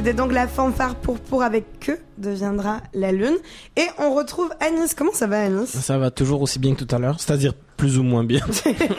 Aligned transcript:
C'était 0.00 0.14
donc 0.14 0.32
la 0.32 0.48
fanfare 0.48 0.94
pour 0.94 1.20
pour 1.20 1.42
avec 1.42 1.78
que 1.78 1.92
deviendra 2.16 2.80
la 2.94 3.12
lune. 3.12 3.36
Et 3.76 3.84
on 3.98 4.14
retrouve 4.14 4.50
Anis. 4.58 4.94
Comment 4.96 5.12
ça 5.12 5.26
va 5.26 5.42
Anis 5.42 5.66
Ça 5.66 5.98
va 5.98 6.10
toujours 6.10 6.40
aussi 6.40 6.58
bien 6.58 6.74
que 6.74 6.82
tout 6.82 6.96
à 6.96 6.98
l'heure, 6.98 7.20
c'est-à-dire 7.20 7.52
plus 7.76 7.98
ou 7.98 8.02
moins 8.02 8.24
bien. 8.24 8.40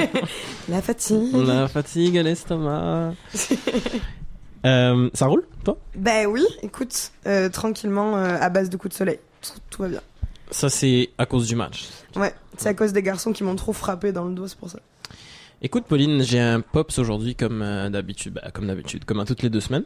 la 0.70 0.80
fatigue. 0.80 1.34
La 1.34 1.68
fatigue 1.68 2.20
à 2.20 2.22
l'estomac. 2.22 3.16
euh, 4.68 5.10
ça 5.16 5.26
roule, 5.26 5.44
toi? 5.64 5.80
Ben 5.96 6.28
oui, 6.28 6.46
écoute, 6.62 7.12
euh, 7.26 7.50
tranquillement, 7.50 8.16
euh, 8.18 8.38
à 8.40 8.50
base 8.50 8.70
de 8.70 8.78
coups 8.78 8.94
de 8.94 8.98
soleil. 8.98 9.18
Tout, 9.42 9.60
tout 9.72 9.82
va 9.82 9.88
bien. 9.88 10.02
Ça, 10.52 10.70
c'est 10.70 11.10
à 11.18 11.26
cause 11.26 11.48
du 11.48 11.56
match. 11.56 11.90
Ouais, 12.16 12.36
c'est 12.58 12.70
à 12.70 12.76
cause 12.76 12.94
des 12.94 13.02
garçons 13.02 13.34
qui 13.34 13.44
m'ont 13.44 13.56
trop 13.56 13.74
frappé 13.74 14.12
dans 14.12 14.26
le 14.26 14.36
dos, 14.36 14.48
c'est 14.48 14.60
pour 14.60 14.70
ça. 14.70 14.78
Écoute, 15.64 15.84
Pauline, 15.88 16.24
j'ai 16.24 16.40
un 16.40 16.60
pops 16.62 16.98
aujourd'hui 16.98 17.36
comme 17.36 17.62
euh, 17.62 17.88
d'habitude, 17.92 18.34
bah, 18.34 18.50
comme 18.52 18.66
d'habitude, 18.66 19.06
comme 19.06 19.20
à 19.20 19.26
toutes 19.26 19.44
les 19.44 19.50
deux 19.52 19.60
semaines. 19.60 19.84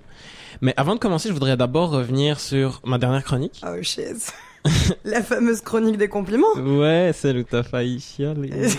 Mais 0.62 0.74
avant 0.78 0.96
de 0.96 1.00
commencer, 1.00 1.28
je 1.28 1.34
voudrais 1.34 1.58
d'abord 1.58 1.90
revenir 1.90 2.40
sur 2.40 2.80
ma 2.86 2.98
dernière 2.98 3.26
chronique. 3.26 3.62
Oh 3.68 3.76
shit. 3.82 4.34
La 5.04 5.22
fameuse 5.22 5.60
chronique 5.60 5.98
des 5.98 6.08
compliments. 6.08 6.54
Ouais, 6.56 7.12
celle 7.14 7.40
où 7.40 7.44
t'as 7.44 7.62
failli 7.62 8.00
chialer. 8.00 8.52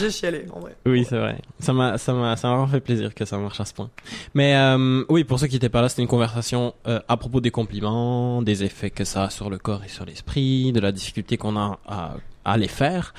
J'ai 0.00 0.10
chialé, 0.10 0.46
en 0.54 0.60
vrai. 0.60 0.74
Oui, 0.86 1.04
c'est 1.06 1.18
vrai. 1.18 1.36
Ça 1.58 1.74
m'a, 1.74 1.98
ça 1.98 2.14
m'a, 2.14 2.34
ça 2.38 2.48
m'a 2.48 2.54
vraiment 2.54 2.72
fait 2.72 2.80
plaisir 2.80 3.14
que 3.14 3.26
ça 3.26 3.36
marche 3.36 3.60
à 3.60 3.66
ce 3.66 3.74
point. 3.74 3.90
Mais 4.32 4.56
euh, 4.56 5.04
oui, 5.10 5.24
pour 5.24 5.38
ceux 5.38 5.48
qui 5.48 5.56
n'étaient 5.56 5.68
pas 5.68 5.82
là, 5.82 5.90
c'était 5.90 6.00
une 6.02 6.08
conversation 6.08 6.72
euh, 6.88 7.00
à 7.08 7.18
propos 7.18 7.42
des 7.42 7.50
compliments, 7.50 8.40
des 8.40 8.64
effets 8.64 8.90
que 8.90 9.04
ça 9.04 9.24
a 9.24 9.30
sur 9.30 9.50
le 9.50 9.58
corps 9.58 9.84
et 9.84 9.88
sur 9.88 10.06
l'esprit, 10.06 10.72
de 10.72 10.80
la 10.80 10.92
difficulté 10.92 11.36
qu'on 11.36 11.58
a 11.58 11.78
à, 11.86 12.14
à 12.46 12.56
les 12.56 12.68
faire. 12.68 13.12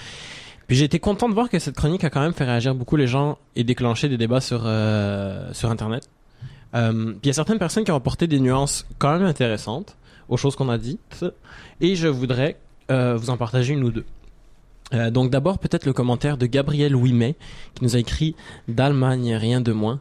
Puis 0.71 0.77
j'ai 0.77 0.85
été 0.85 0.99
content 0.99 1.27
de 1.27 1.33
voir 1.33 1.49
que 1.49 1.59
cette 1.59 1.75
chronique 1.75 2.05
a 2.05 2.09
quand 2.09 2.21
même 2.21 2.31
fait 2.31 2.45
réagir 2.45 2.73
beaucoup 2.73 2.95
les 2.95 3.05
gens 3.05 3.37
et 3.57 3.65
déclenché 3.65 4.07
des 4.07 4.17
débats 4.17 4.39
sur 4.39 4.61
euh, 4.63 5.51
sur 5.51 5.69
internet. 5.69 6.07
Euh, 6.75 7.11
puis 7.11 7.19
il 7.23 7.27
y 7.27 7.29
a 7.29 7.33
certaines 7.33 7.59
personnes 7.59 7.83
qui 7.83 7.91
ont 7.91 7.97
apporté 7.97 8.25
des 8.25 8.39
nuances 8.39 8.85
quand 8.97 9.11
même 9.11 9.27
intéressantes 9.27 9.97
aux 10.29 10.37
choses 10.37 10.55
qu'on 10.55 10.69
a 10.69 10.77
dites 10.77 11.25
et 11.81 11.97
je 11.97 12.07
voudrais 12.07 12.55
euh, 12.89 13.17
vous 13.17 13.29
en 13.31 13.35
partager 13.35 13.73
une 13.73 13.83
ou 13.83 13.91
deux. 13.91 14.05
Donc 15.11 15.29
d'abord 15.29 15.59
peut-être 15.59 15.85
le 15.85 15.91
commentaire 15.91 16.37
de 16.37 16.45
Gabriel 16.45 16.95
Ouimet 16.95 17.35
qui 17.75 17.83
nous 17.83 17.97
a 17.97 17.99
écrit 17.99 18.37
d'Allemagne 18.69 19.35
rien 19.35 19.59
de 19.59 19.73
moins. 19.73 19.99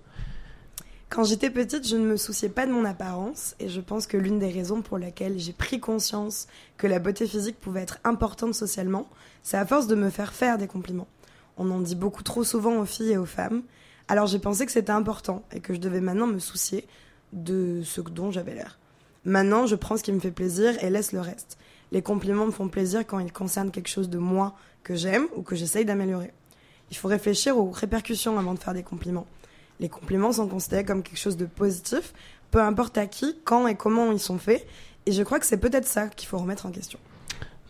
Quand 1.11 1.25
j'étais 1.25 1.51
petite, 1.51 1.89
je 1.89 1.97
ne 1.97 2.07
me 2.07 2.17
souciais 2.17 2.49
pas 2.49 2.67
de 2.67 2.73
mon 2.73 2.85
apparence 2.85 3.57
et 3.59 3.69
je 3.69 3.81
pense 3.81 4.07
que 4.07 4.17
l'une 4.17 4.39
des 4.39 4.49
raisons 4.49 4.81
pour 4.81 4.97
laquelle 4.97 5.41
j'ai 5.41 5.53
pris 5.53 5.81
conscience 5.81 6.47
que 6.77 6.87
la 6.87 7.01
beauté 7.01 7.27
physique 7.27 7.59
pouvait 7.59 7.81
être 7.81 7.99
importante 8.05 8.55
socialement, 8.55 9.09
c'est 9.43 9.57
à 9.57 9.67
force 9.67 9.89
de 9.89 9.97
me 9.97 10.09
faire 10.09 10.33
faire 10.33 10.57
des 10.57 10.69
compliments. 10.69 11.09
On 11.57 11.69
en 11.73 11.81
dit 11.81 11.97
beaucoup 11.97 12.23
trop 12.23 12.45
souvent 12.45 12.77
aux 12.77 12.85
filles 12.85 13.11
et 13.11 13.17
aux 13.17 13.27
femmes, 13.27 13.63
alors 14.07 14.29
j'ai 14.29 14.39
pensé 14.39 14.65
que 14.65 14.71
c'était 14.71 14.93
important 14.93 15.43
et 15.51 15.59
que 15.59 15.75
je 15.75 15.81
devais 15.81 16.01
maintenant 16.01 16.29
me 16.29 16.39
soucier 16.39 16.87
de 17.33 17.83
ce 17.85 18.01
dont 18.01 18.31
j'avais 18.31 18.55
l'air. 18.55 18.79
Maintenant, 19.25 19.67
je 19.67 19.75
prends 19.75 19.97
ce 19.97 20.05
qui 20.05 20.13
me 20.13 20.21
fait 20.21 20.31
plaisir 20.31 20.83
et 20.83 20.91
laisse 20.91 21.11
le 21.11 21.21
reste. 21.21 21.59
Les 21.91 22.03
compliments 22.03 22.47
me 22.47 22.53
font 22.53 22.69
plaisir 22.69 23.05
quand 23.05 23.19
ils 23.19 23.33
concernent 23.33 23.73
quelque 23.73 23.89
chose 23.89 24.11
de 24.11 24.19
moi 24.19 24.55
que 24.85 24.95
j'aime 24.95 25.27
ou 25.35 25.43
que 25.43 25.57
j'essaye 25.57 25.85
d'améliorer. 25.85 26.33
Il 26.93 26.97
faut 26.97 27.09
réfléchir 27.09 27.59
aux 27.59 27.73
répercussions 27.73 28.39
avant 28.39 28.55
de 28.55 28.61
faire 28.61 28.75
des 28.75 28.85
compliments. 28.85 29.27
Les 29.81 29.89
compliments 29.89 30.33
sont 30.33 30.47
considérés 30.47 30.85
comme 30.85 31.03
quelque 31.03 31.19
chose 31.19 31.39
de 31.39 31.47
positif, 31.47 32.13
peu 32.51 32.61
importe 32.61 32.99
à 32.99 33.07
qui, 33.07 33.37
quand 33.45 33.67
et 33.67 33.75
comment 33.75 34.13
ils 34.13 34.21
sont 34.21 34.39
faits, 34.39 34.67
et 35.07 35.13
je 35.13 35.23
crois 35.23 35.41
que 35.41 35.47
c'est 35.47 35.57
peut-être 35.57 35.87
ça 35.87 36.09
qu'il 36.09 36.29
faut 36.29 36.37
remettre 36.39 36.67
en 36.67 36.71
question. 36.71 36.99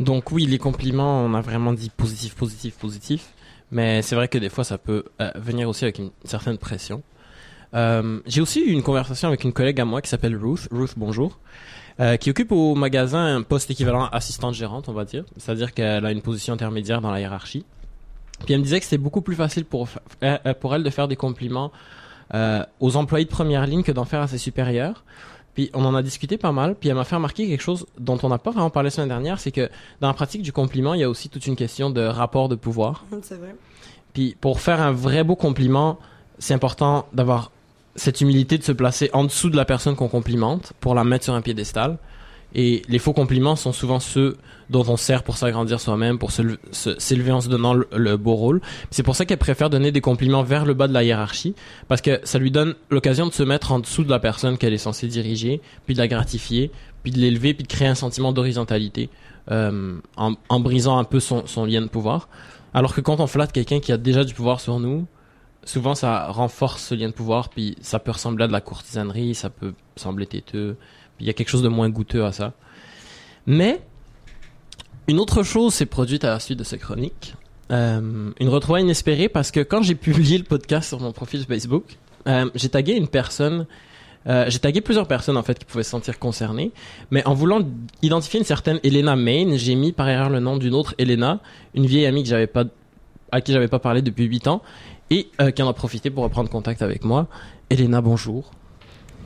Donc 0.00 0.32
oui, 0.32 0.46
les 0.46 0.58
compliments, 0.58 1.24
on 1.24 1.34
a 1.34 1.40
vraiment 1.40 1.72
dit 1.72 1.90
positif, 1.90 2.34
positif, 2.34 2.74
positif, 2.74 3.28
mais 3.70 4.02
c'est 4.02 4.16
vrai 4.16 4.26
que 4.26 4.38
des 4.38 4.48
fois 4.48 4.64
ça 4.64 4.76
peut 4.76 5.04
euh, 5.20 5.30
venir 5.36 5.68
aussi 5.68 5.84
avec 5.84 5.98
une 5.98 6.10
certaine 6.24 6.58
pression. 6.58 7.02
Euh, 7.74 8.18
j'ai 8.26 8.40
aussi 8.40 8.60
eu 8.60 8.72
une 8.72 8.82
conversation 8.82 9.28
avec 9.28 9.44
une 9.44 9.52
collègue 9.52 9.80
à 9.80 9.84
moi 9.84 10.02
qui 10.02 10.08
s'appelle 10.08 10.36
Ruth. 10.36 10.66
Ruth, 10.72 10.94
bonjour. 10.96 11.38
Euh, 12.00 12.16
qui 12.16 12.30
occupe 12.30 12.50
au 12.50 12.74
magasin 12.74 13.36
un 13.36 13.42
poste 13.42 13.70
équivalent 13.70 14.06
assistante 14.06 14.54
gérante, 14.54 14.88
on 14.88 14.92
va 14.94 15.04
dire. 15.04 15.24
C'est-à-dire 15.36 15.72
qu'elle 15.74 16.04
a 16.04 16.10
une 16.10 16.22
position 16.22 16.54
intermédiaire 16.54 17.00
dans 17.00 17.10
la 17.12 17.20
hiérarchie. 17.20 17.64
Puis 18.44 18.54
elle 18.54 18.60
me 18.60 18.64
disait 18.64 18.80
que 18.80 18.86
c'était 18.86 18.98
beaucoup 18.98 19.20
plus 19.20 19.36
facile 19.36 19.66
pour 19.66 19.88
elle 20.20 20.82
de 20.82 20.90
faire 20.90 21.08
des 21.08 21.16
compliments 21.16 21.70
euh, 22.34 22.64
aux 22.80 22.96
employés 22.96 23.24
de 23.24 23.30
première 23.30 23.66
ligne 23.66 23.82
que 23.82 23.92
d'en 23.92 24.04
faire 24.04 24.20
à 24.20 24.28
ses 24.28 24.38
supérieurs. 24.38 25.04
Puis 25.54 25.70
on 25.74 25.84
en 25.84 25.94
a 25.94 26.02
discuté 26.02 26.36
pas 26.38 26.52
mal, 26.52 26.76
puis 26.76 26.88
elle 26.88 26.94
m'a 26.94 27.04
fait 27.04 27.16
remarquer 27.16 27.48
quelque 27.48 27.62
chose 27.62 27.86
dont 27.98 28.18
on 28.22 28.28
n'a 28.28 28.38
pas 28.38 28.52
vraiment 28.52 28.70
parlé 28.70 28.86
la 28.86 28.90
semaine 28.90 29.08
dernière, 29.08 29.40
c'est 29.40 29.50
que 29.50 29.68
dans 30.00 30.06
la 30.08 30.14
pratique 30.14 30.42
du 30.42 30.52
compliment, 30.52 30.94
il 30.94 31.00
y 31.00 31.04
a 31.04 31.10
aussi 31.10 31.28
toute 31.28 31.46
une 31.46 31.56
question 31.56 31.90
de 31.90 32.02
rapport 32.02 32.48
de 32.48 32.54
pouvoir. 32.54 33.04
C'est 33.22 33.36
vrai. 33.36 33.54
Puis 34.12 34.36
pour 34.40 34.60
faire 34.60 34.80
un 34.80 34.92
vrai 34.92 35.24
beau 35.24 35.36
compliment, 35.36 35.98
c'est 36.38 36.54
important 36.54 37.06
d'avoir 37.12 37.50
cette 37.96 38.20
humilité 38.20 38.58
de 38.58 38.62
se 38.62 38.72
placer 38.72 39.10
en 39.12 39.24
dessous 39.24 39.50
de 39.50 39.56
la 39.56 39.64
personne 39.64 39.96
qu'on 39.96 40.08
complimente 40.08 40.72
pour 40.80 40.94
la 40.94 41.04
mettre 41.04 41.24
sur 41.24 41.34
un 41.34 41.42
piédestal. 41.42 41.98
Et 42.54 42.82
les 42.88 42.98
faux 42.98 43.12
compliments 43.12 43.56
sont 43.56 43.72
souvent 43.72 44.00
ceux 44.00 44.36
dont 44.70 44.84
on 44.88 44.96
sert 44.96 45.22
pour 45.22 45.36
s'agrandir 45.36 45.80
soi-même, 45.80 46.18
pour 46.18 46.30
s'élever 46.32 47.32
en 47.32 47.40
se 47.40 47.48
donnant 47.48 47.74
le, 47.74 48.16
beau 48.16 48.34
rôle. 48.34 48.60
C'est 48.90 49.02
pour 49.02 49.16
ça 49.16 49.24
qu'elle 49.24 49.38
préfère 49.38 49.70
donner 49.70 49.92
des 49.92 50.00
compliments 50.00 50.42
vers 50.42 50.64
le 50.64 50.74
bas 50.74 50.88
de 50.88 50.92
la 50.92 51.02
hiérarchie, 51.02 51.54
parce 51.88 52.00
que 52.00 52.20
ça 52.24 52.38
lui 52.38 52.50
donne 52.50 52.74
l'occasion 52.90 53.26
de 53.26 53.32
se 53.32 53.42
mettre 53.42 53.72
en 53.72 53.80
dessous 53.80 54.04
de 54.04 54.10
la 54.10 54.18
personne 54.18 54.58
qu'elle 54.58 54.72
est 54.72 54.78
censée 54.78 55.06
diriger, 55.06 55.60
puis 55.86 55.94
de 55.94 55.98
la 55.98 56.08
gratifier, 56.08 56.70
puis 57.02 57.12
de 57.12 57.18
l'élever, 57.18 57.54
puis 57.54 57.64
de 57.64 57.68
créer 57.68 57.88
un 57.88 57.94
sentiment 57.94 58.32
d'horizontalité, 58.32 59.10
euh, 59.50 59.98
en, 60.16 60.60
brisant 60.60 60.98
un 60.98 61.04
peu 61.04 61.20
son, 61.20 61.46
son 61.46 61.64
lien 61.64 61.80
de 61.80 61.88
pouvoir. 61.88 62.28
Alors 62.74 62.94
que 62.94 63.00
quand 63.00 63.18
on 63.20 63.26
flatte 63.26 63.52
quelqu'un 63.52 63.80
qui 63.80 63.90
a 63.90 63.96
déjà 63.96 64.22
du 64.22 64.34
pouvoir 64.34 64.60
sur 64.60 64.78
nous, 64.78 65.06
souvent 65.64 65.94
ça 65.94 66.26
renforce 66.28 66.82
ce 66.84 66.94
lien 66.94 67.08
de 67.08 67.14
pouvoir, 67.14 67.48
puis 67.48 67.76
ça 67.80 67.98
peut 67.98 68.12
ressembler 68.12 68.44
à 68.44 68.48
de 68.48 68.52
la 68.52 68.60
courtisanerie, 68.60 69.34
ça 69.34 69.50
peut 69.50 69.74
sembler 69.96 70.26
têteux, 70.26 70.76
il 71.20 71.26
y 71.26 71.30
a 71.30 71.32
quelque 71.32 71.48
chose 71.48 71.62
de 71.62 71.68
moins 71.68 71.88
goûteux 71.88 72.24
à 72.24 72.32
ça. 72.32 72.52
Mais 73.46 73.80
une 75.08 75.18
autre 75.18 75.42
chose 75.42 75.74
s'est 75.74 75.86
produite 75.86 76.24
à 76.24 76.30
la 76.30 76.40
suite 76.40 76.58
de 76.58 76.64
cette 76.64 76.80
chronique. 76.80 77.34
Euh, 77.70 78.30
une 78.40 78.48
retrouvaille 78.48 78.82
inespérée 78.82 79.28
parce 79.28 79.50
que 79.50 79.60
quand 79.60 79.82
j'ai 79.82 79.94
publié 79.94 80.38
le 80.38 80.44
podcast 80.44 80.88
sur 80.88 81.00
mon 81.00 81.12
profil 81.12 81.44
Facebook, 81.44 81.84
euh, 82.26 82.50
j'ai 82.54 82.68
tagué 82.68 82.94
une 82.94 83.06
personne, 83.06 83.66
euh, 84.26 84.46
j'ai 84.48 84.58
tagué 84.58 84.80
plusieurs 84.80 85.06
personnes 85.06 85.36
en 85.36 85.42
fait 85.42 85.58
qui 85.58 85.64
pouvaient 85.64 85.84
se 85.84 85.90
sentir 85.90 86.18
concernées, 86.18 86.72
mais 87.10 87.24
en 87.26 87.34
voulant 87.34 87.60
identifier 88.02 88.40
une 88.40 88.46
certaine 88.46 88.80
Elena 88.82 89.14
Main, 89.14 89.56
j'ai 89.56 89.76
mis 89.76 89.92
par 89.92 90.08
erreur 90.08 90.30
le 90.30 90.40
nom 90.40 90.56
d'une 90.56 90.74
autre 90.74 90.94
Elena, 90.98 91.40
une 91.74 91.86
vieille 91.86 92.06
amie 92.06 92.24
que 92.24 92.28
j'avais 92.28 92.48
pas, 92.48 92.64
à 93.30 93.40
qui 93.40 93.52
j'avais 93.52 93.68
pas 93.68 93.78
parlé 93.78 94.02
depuis 94.02 94.24
8 94.24 94.48
ans, 94.48 94.62
et 95.10 95.28
qui 95.56 95.62
en 95.62 95.68
a 95.68 95.72
profité 95.72 96.10
pour 96.10 96.22
reprendre 96.22 96.48
contact 96.48 96.82
avec 96.82 97.04
moi. 97.04 97.26
Elena, 97.68 98.00
bonjour. 98.00 98.52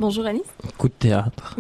Bonjour 0.01 0.27
Alice. 0.27 0.43
Coup 0.77 0.89
de 0.89 0.95
théâtre. 0.95 1.57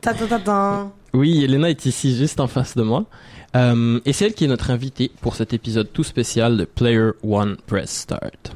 Ta 0.00 0.14
ta 0.14 0.26
ta 0.26 0.38
ta. 0.38 0.90
Oui, 1.12 1.44
Elena 1.44 1.68
est 1.68 1.84
ici 1.84 2.16
juste 2.16 2.40
en 2.40 2.46
face 2.46 2.74
de 2.74 2.82
moi. 2.82 3.04
Euh, 3.54 4.00
et 4.06 4.14
c'est 4.14 4.24
elle 4.24 4.32
qui 4.34 4.44
est 4.44 4.48
notre 4.48 4.70
invitée 4.70 5.10
pour 5.20 5.36
cet 5.36 5.52
épisode 5.52 5.92
tout 5.92 6.04
spécial 6.04 6.56
de 6.56 6.64
Player 6.64 7.10
One 7.22 7.58
Press 7.66 7.90
Start. 7.90 8.52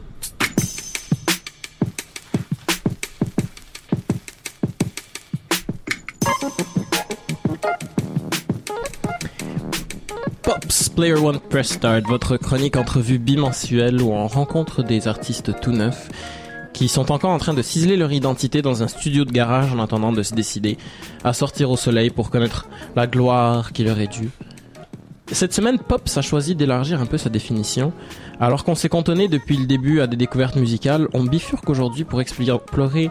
Pops 10.42 10.88
Player 10.88 11.12
One 11.12 11.40
Press 11.40 11.72
Start, 11.72 12.04
votre 12.08 12.38
chronique 12.38 12.76
entrevue 12.76 13.18
bimensuelle 13.18 14.00
où 14.00 14.12
on 14.12 14.26
rencontre 14.26 14.82
des 14.82 15.08
artistes 15.08 15.60
tout 15.60 15.72
neufs 15.72 16.08
qui 16.76 16.88
sont 16.88 17.10
encore 17.10 17.30
en 17.30 17.38
train 17.38 17.54
de 17.54 17.62
ciseler 17.62 17.96
leur 17.96 18.12
identité 18.12 18.60
dans 18.60 18.82
un 18.82 18.88
studio 18.88 19.24
de 19.24 19.32
garage 19.32 19.72
en 19.72 19.78
attendant 19.78 20.12
de 20.12 20.22
se 20.22 20.34
décider 20.34 20.76
à 21.24 21.32
sortir 21.32 21.70
au 21.70 21.76
soleil 21.78 22.10
pour 22.10 22.28
connaître 22.28 22.68
la 22.94 23.06
gloire 23.06 23.72
qui 23.72 23.82
leur 23.82 23.98
est 23.98 24.12
due. 24.12 24.28
Cette 25.32 25.54
semaine, 25.54 25.78
Pops 25.78 26.18
a 26.18 26.20
choisi 26.20 26.54
d'élargir 26.54 27.00
un 27.00 27.06
peu 27.06 27.16
sa 27.16 27.30
définition. 27.30 27.94
Alors 28.40 28.62
qu'on 28.62 28.74
s'est 28.74 28.90
cantonné 28.90 29.26
depuis 29.26 29.56
le 29.56 29.64
début 29.64 30.02
à 30.02 30.06
des 30.06 30.18
découvertes 30.18 30.56
musicales, 30.56 31.08
on 31.14 31.24
bifurque 31.24 31.70
aujourd'hui 31.70 32.04
pour 32.04 32.20
explorer 32.20 33.10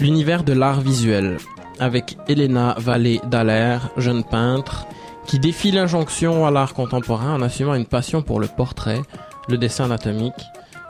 l'univers 0.00 0.42
de 0.42 0.52
l'art 0.52 0.80
visuel. 0.80 1.36
Avec 1.78 2.18
Elena 2.26 2.74
Vallée 2.78 3.20
Dallaire, 3.30 3.90
jeune 3.96 4.24
peintre, 4.24 4.88
qui 5.24 5.38
défie 5.38 5.70
l'injonction 5.70 6.46
à 6.46 6.50
l'art 6.50 6.74
contemporain 6.74 7.32
en 7.34 7.42
assumant 7.42 7.76
une 7.76 7.86
passion 7.86 8.22
pour 8.22 8.40
le 8.40 8.48
portrait, 8.48 9.02
le 9.48 9.56
dessin 9.56 9.84
anatomique, 9.84 10.34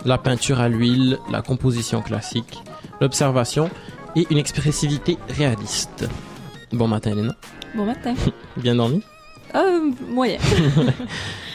la 0.05 0.19
peinture 0.19 0.61
à 0.61 0.69
l'huile, 0.69 1.19
la 1.31 1.43
composition 1.43 2.03
classique, 2.03 2.63
l'observation 3.01 3.71
et 4.17 4.27
une 4.31 4.39
expressivité 4.39 5.19
réaliste. 5.29 6.09
Bon 6.73 6.89
matin, 6.89 7.13
Elena. 7.13 7.35
Bon 7.75 7.85
matin. 7.85 8.15
Bien 8.57 8.75
dormi? 8.75 9.03
Euh, 9.55 9.91
moyen. 10.09 10.39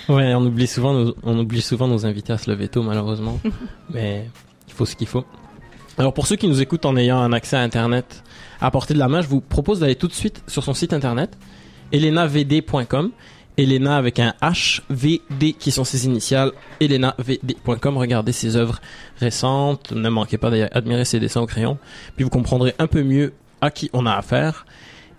Ouais, 0.10 0.34
on 0.36 0.46
oublie 0.46 0.68
souvent 0.68 0.94
nos, 0.94 1.16
on 1.24 1.40
oublie 1.40 1.62
souvent 1.62 1.88
nos 1.88 2.06
invités 2.06 2.34
à 2.34 2.38
se 2.38 2.50
lever 2.52 2.68
tôt, 2.68 2.84
malheureusement. 2.84 3.40
Mais 3.94 4.28
il 4.68 4.74
faut 4.74 4.86
ce 4.86 4.96
qu'il 4.96 5.08
faut. 5.08 5.24
Alors 5.98 6.14
pour 6.14 6.28
ceux 6.28 6.36
qui 6.36 6.48
nous 6.48 6.62
écoutent 6.62 6.86
en 6.86 6.98
ayant 6.98 7.20
un 7.20 7.32
accès 7.34 7.56
à 7.56 7.62
Internet 7.62 8.24
à 8.60 8.72
portée 8.72 8.94
de 8.94 9.00
la 9.00 9.08
main, 9.08 9.22
je 9.22 9.28
vous 9.28 9.40
propose 9.42 9.80
d'aller 9.80 9.96
tout 9.96 10.08
de 10.08 10.14
suite 10.14 10.44
sur 10.48 10.64
son 10.64 10.74
site 10.74 10.92
Internet, 10.92 11.38
elenavd.com. 11.92 13.12
Elena 13.58 13.98
avec 13.98 14.20
un 14.20 14.34
H, 14.42 14.82
V, 14.90 15.22
D 15.30 15.54
qui 15.54 15.72
sont 15.72 15.84
ses 15.84 16.06
initiales, 16.06 16.52
elenavd.com. 16.80 17.98
Regardez 17.98 18.32
ses 18.32 18.56
œuvres 18.56 18.80
récentes, 19.20 19.92
ne 19.92 20.10
manquez 20.10 20.38
pas 20.38 20.50
d'admirer 20.50 21.06
ses 21.06 21.20
dessins 21.20 21.42
au 21.42 21.46
crayon. 21.46 21.78
Puis 22.16 22.24
vous 22.24 22.30
comprendrez 22.30 22.74
un 22.80 22.88
peu 22.88 23.04
mieux 23.04 23.34
à 23.62 23.72
qui 23.72 23.90
on 23.94 24.06
a 24.06 24.14
affaire, 24.14 24.66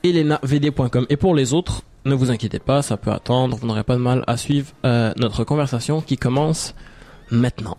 elenavd.com. 0.03 1.07
Et 1.09 1.17
pour 1.17 1.35
les 1.35 1.55
autres, 1.55 1.83
ne 2.05 2.15
vous 2.15 2.31
inquiétez 2.31 2.59
pas, 2.59 2.83
ça 2.83 2.97
peut 2.97 3.13
attendre, 3.13 3.57
vous 3.57 3.67
n'aurez 3.67 3.85
pas 3.85 3.95
de 3.95 4.01
mal 4.01 4.25
à 4.27 4.37
suivre 4.37 4.73
euh, 4.85 5.13
notre 5.17 5.45
conversation 5.45 6.01
qui 6.01 6.17
commence 6.17 6.75
maintenant. 7.31 7.79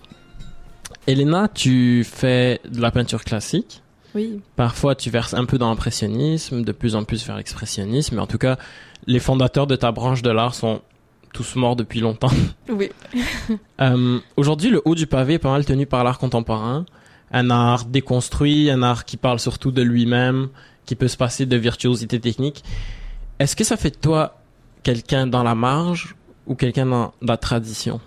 Elena, 1.07 1.47
tu 1.47 2.03
fais 2.03 2.59
de 2.67 2.81
la 2.81 2.89
peinture 2.89 3.23
classique. 3.23 3.83
Oui. 4.15 4.41
Parfois, 4.55 4.95
tu 4.95 5.09
verses 5.09 5.33
un 5.33 5.45
peu 5.45 5.57
dans 5.57 5.69
l'impressionnisme, 5.69 6.63
de 6.63 6.71
plus 6.71 6.95
en 6.95 7.03
plus 7.03 7.25
vers 7.27 7.35
l'expressionnisme. 7.35 8.15
Mais 8.15 8.21
en 8.21 8.27
tout 8.27 8.37
cas, 8.37 8.57
les 9.05 9.19
fondateurs 9.19 9.67
de 9.67 9.75
ta 9.75 9.91
branche 9.91 10.21
de 10.21 10.31
l'art 10.31 10.55
sont 10.55 10.81
tous 11.33 11.55
morts 11.57 11.75
depuis 11.75 11.99
longtemps. 11.99 12.31
Oui. 12.69 12.89
Euh, 13.81 14.19
Aujourd'hui, 14.37 14.69
le 14.69 14.81
haut 14.85 14.95
du 14.95 15.05
pavé 15.05 15.33
est 15.33 15.39
pas 15.39 15.51
mal 15.51 15.65
tenu 15.65 15.85
par 15.85 16.05
l'art 16.05 16.17
contemporain. 16.17 16.85
Un 17.33 17.49
art 17.49 17.83
déconstruit, 17.83 18.69
un 18.69 18.81
art 18.83 19.03
qui 19.03 19.17
parle 19.17 19.37
surtout 19.37 19.71
de 19.71 19.81
lui-même, 19.81 20.47
qui 20.85 20.95
peut 20.95 21.09
se 21.09 21.17
passer 21.17 21.45
de 21.45 21.57
virtuosité 21.57 22.21
technique. 22.21 22.63
Est-ce 23.39 23.57
que 23.57 23.65
ça 23.65 23.75
fait 23.75 23.89
de 23.89 23.97
toi 23.97 24.39
quelqu'un 24.81 25.27
dans 25.27 25.43
la 25.43 25.55
marge 25.55 26.15
ou 26.47 26.55
quelqu'un 26.55 26.85
dans 26.85 27.13
la 27.21 27.35
tradition? 27.35 27.99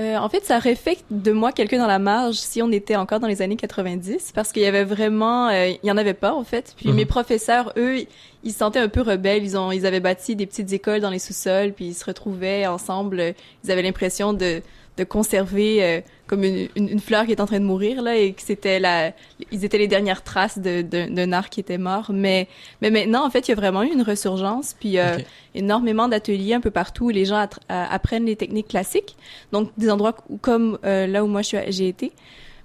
Euh, 0.00 0.16
en 0.16 0.28
fait, 0.28 0.44
ça 0.44 0.56
aurait 0.56 0.74
fait 0.74 1.04
de 1.10 1.30
moi 1.30 1.52
quelqu'un 1.52 1.78
dans 1.78 1.86
la 1.86 2.00
marge 2.00 2.34
si 2.34 2.60
on 2.62 2.72
était 2.72 2.96
encore 2.96 3.20
dans 3.20 3.28
les 3.28 3.42
années 3.42 3.54
90, 3.56 4.32
parce 4.34 4.50
qu'il 4.50 4.62
y 4.62 4.66
avait 4.66 4.82
vraiment, 4.82 5.48
euh, 5.48 5.68
il 5.68 5.86
y 5.86 5.90
en 5.92 5.96
avait 5.96 6.14
pas 6.14 6.32
en 6.34 6.42
fait. 6.42 6.74
Puis 6.76 6.88
Mhm. 6.88 6.96
mes 6.96 7.04
professeurs, 7.06 7.72
eux, 7.76 7.98
ils 8.42 8.52
se 8.52 8.58
sentaient 8.58 8.80
un 8.80 8.88
peu 8.88 9.02
rebelles. 9.02 9.44
Ils 9.44 9.56
ont, 9.56 9.70
ils 9.70 9.86
avaient 9.86 10.00
bâti 10.00 10.34
des 10.34 10.46
petites 10.46 10.72
écoles 10.72 11.00
dans 11.00 11.10
les 11.10 11.20
sous-sols, 11.20 11.72
puis 11.72 11.86
ils 11.86 11.94
se 11.94 12.04
retrouvaient 12.04 12.66
ensemble. 12.66 13.34
Ils 13.64 13.70
avaient 13.70 13.82
l'impression 13.82 14.32
de 14.32 14.62
de 14.96 15.04
conserver 15.04 15.82
euh, 15.82 16.00
comme 16.26 16.44
une, 16.44 16.68
une, 16.76 16.88
une 16.88 17.00
fleur 17.00 17.26
qui 17.26 17.32
est 17.32 17.40
en 17.40 17.46
train 17.46 17.58
de 17.58 17.64
mourir 17.64 18.00
là, 18.00 18.16
et 18.16 18.32
que 18.32 18.42
c'était 18.42 18.78
la, 18.78 19.12
ils 19.50 19.64
étaient 19.64 19.78
les 19.78 19.88
dernières 19.88 20.22
traces 20.22 20.58
de- 20.58 20.82
de- 20.82 21.12
d'un 21.12 21.32
art 21.32 21.50
qui 21.50 21.58
était 21.60 21.78
mort. 21.78 22.10
Mais 22.12 22.46
mais 22.80 22.90
maintenant, 22.90 23.26
en 23.26 23.30
fait, 23.30 23.48
il 23.48 23.50
y 23.50 23.52
a 23.52 23.56
vraiment 23.56 23.82
eu 23.82 23.92
une 23.92 24.02
resurgence, 24.02 24.74
puis 24.78 24.98
euh, 24.98 25.16
Ok. 25.16 25.24
énormément 25.56 26.06
d'ateliers 26.08 26.54
un 26.54 26.60
peu 26.60 26.70
partout 26.70 27.06
où 27.06 27.10
les 27.10 27.24
gens 27.24 27.38
euh, 27.42 27.46
apprennent 27.90 28.24
les 28.26 28.36
techniques 28.36 28.68
classiques. 28.68 29.16
Donc 29.52 29.70
des 29.76 29.90
endroits 29.90 30.14
où- 30.28 30.36
comme 30.36 30.78
euh, 30.84 31.06
là 31.08 31.24
où 31.24 31.26
moi 31.26 31.42
j'ai 31.42 31.88
été. 31.88 32.12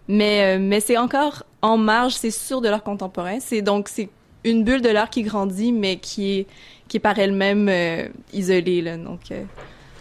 Mais 0.08 0.56
euh, 0.56 0.60
mais 0.60 0.80
c'est 0.80 0.98
encore 0.98 1.44
en 1.62 1.78
marge, 1.78 2.14
c'est 2.14 2.32
sûr 2.32 2.62
de 2.62 2.70
l'art 2.70 2.84
contemporain. 2.84 3.40
C'est 3.40 3.62
donc 3.62 3.90
c'est 3.90 4.10
une 4.44 4.64
bulle 4.64 4.82
de 4.82 4.90
l'art 4.90 5.10
qui 5.10 5.24
grandit, 5.24 5.72
mais 5.72 5.98
qui 5.98 6.32
est 6.40 6.48
qui 6.88 6.98
est 6.98 7.00
par 7.00 7.18
elle-même 7.20 7.68
euh, 7.70 8.08
isolée 8.34 8.82
là. 8.82 8.98
Donc 8.98 9.20
euh, 9.32 9.44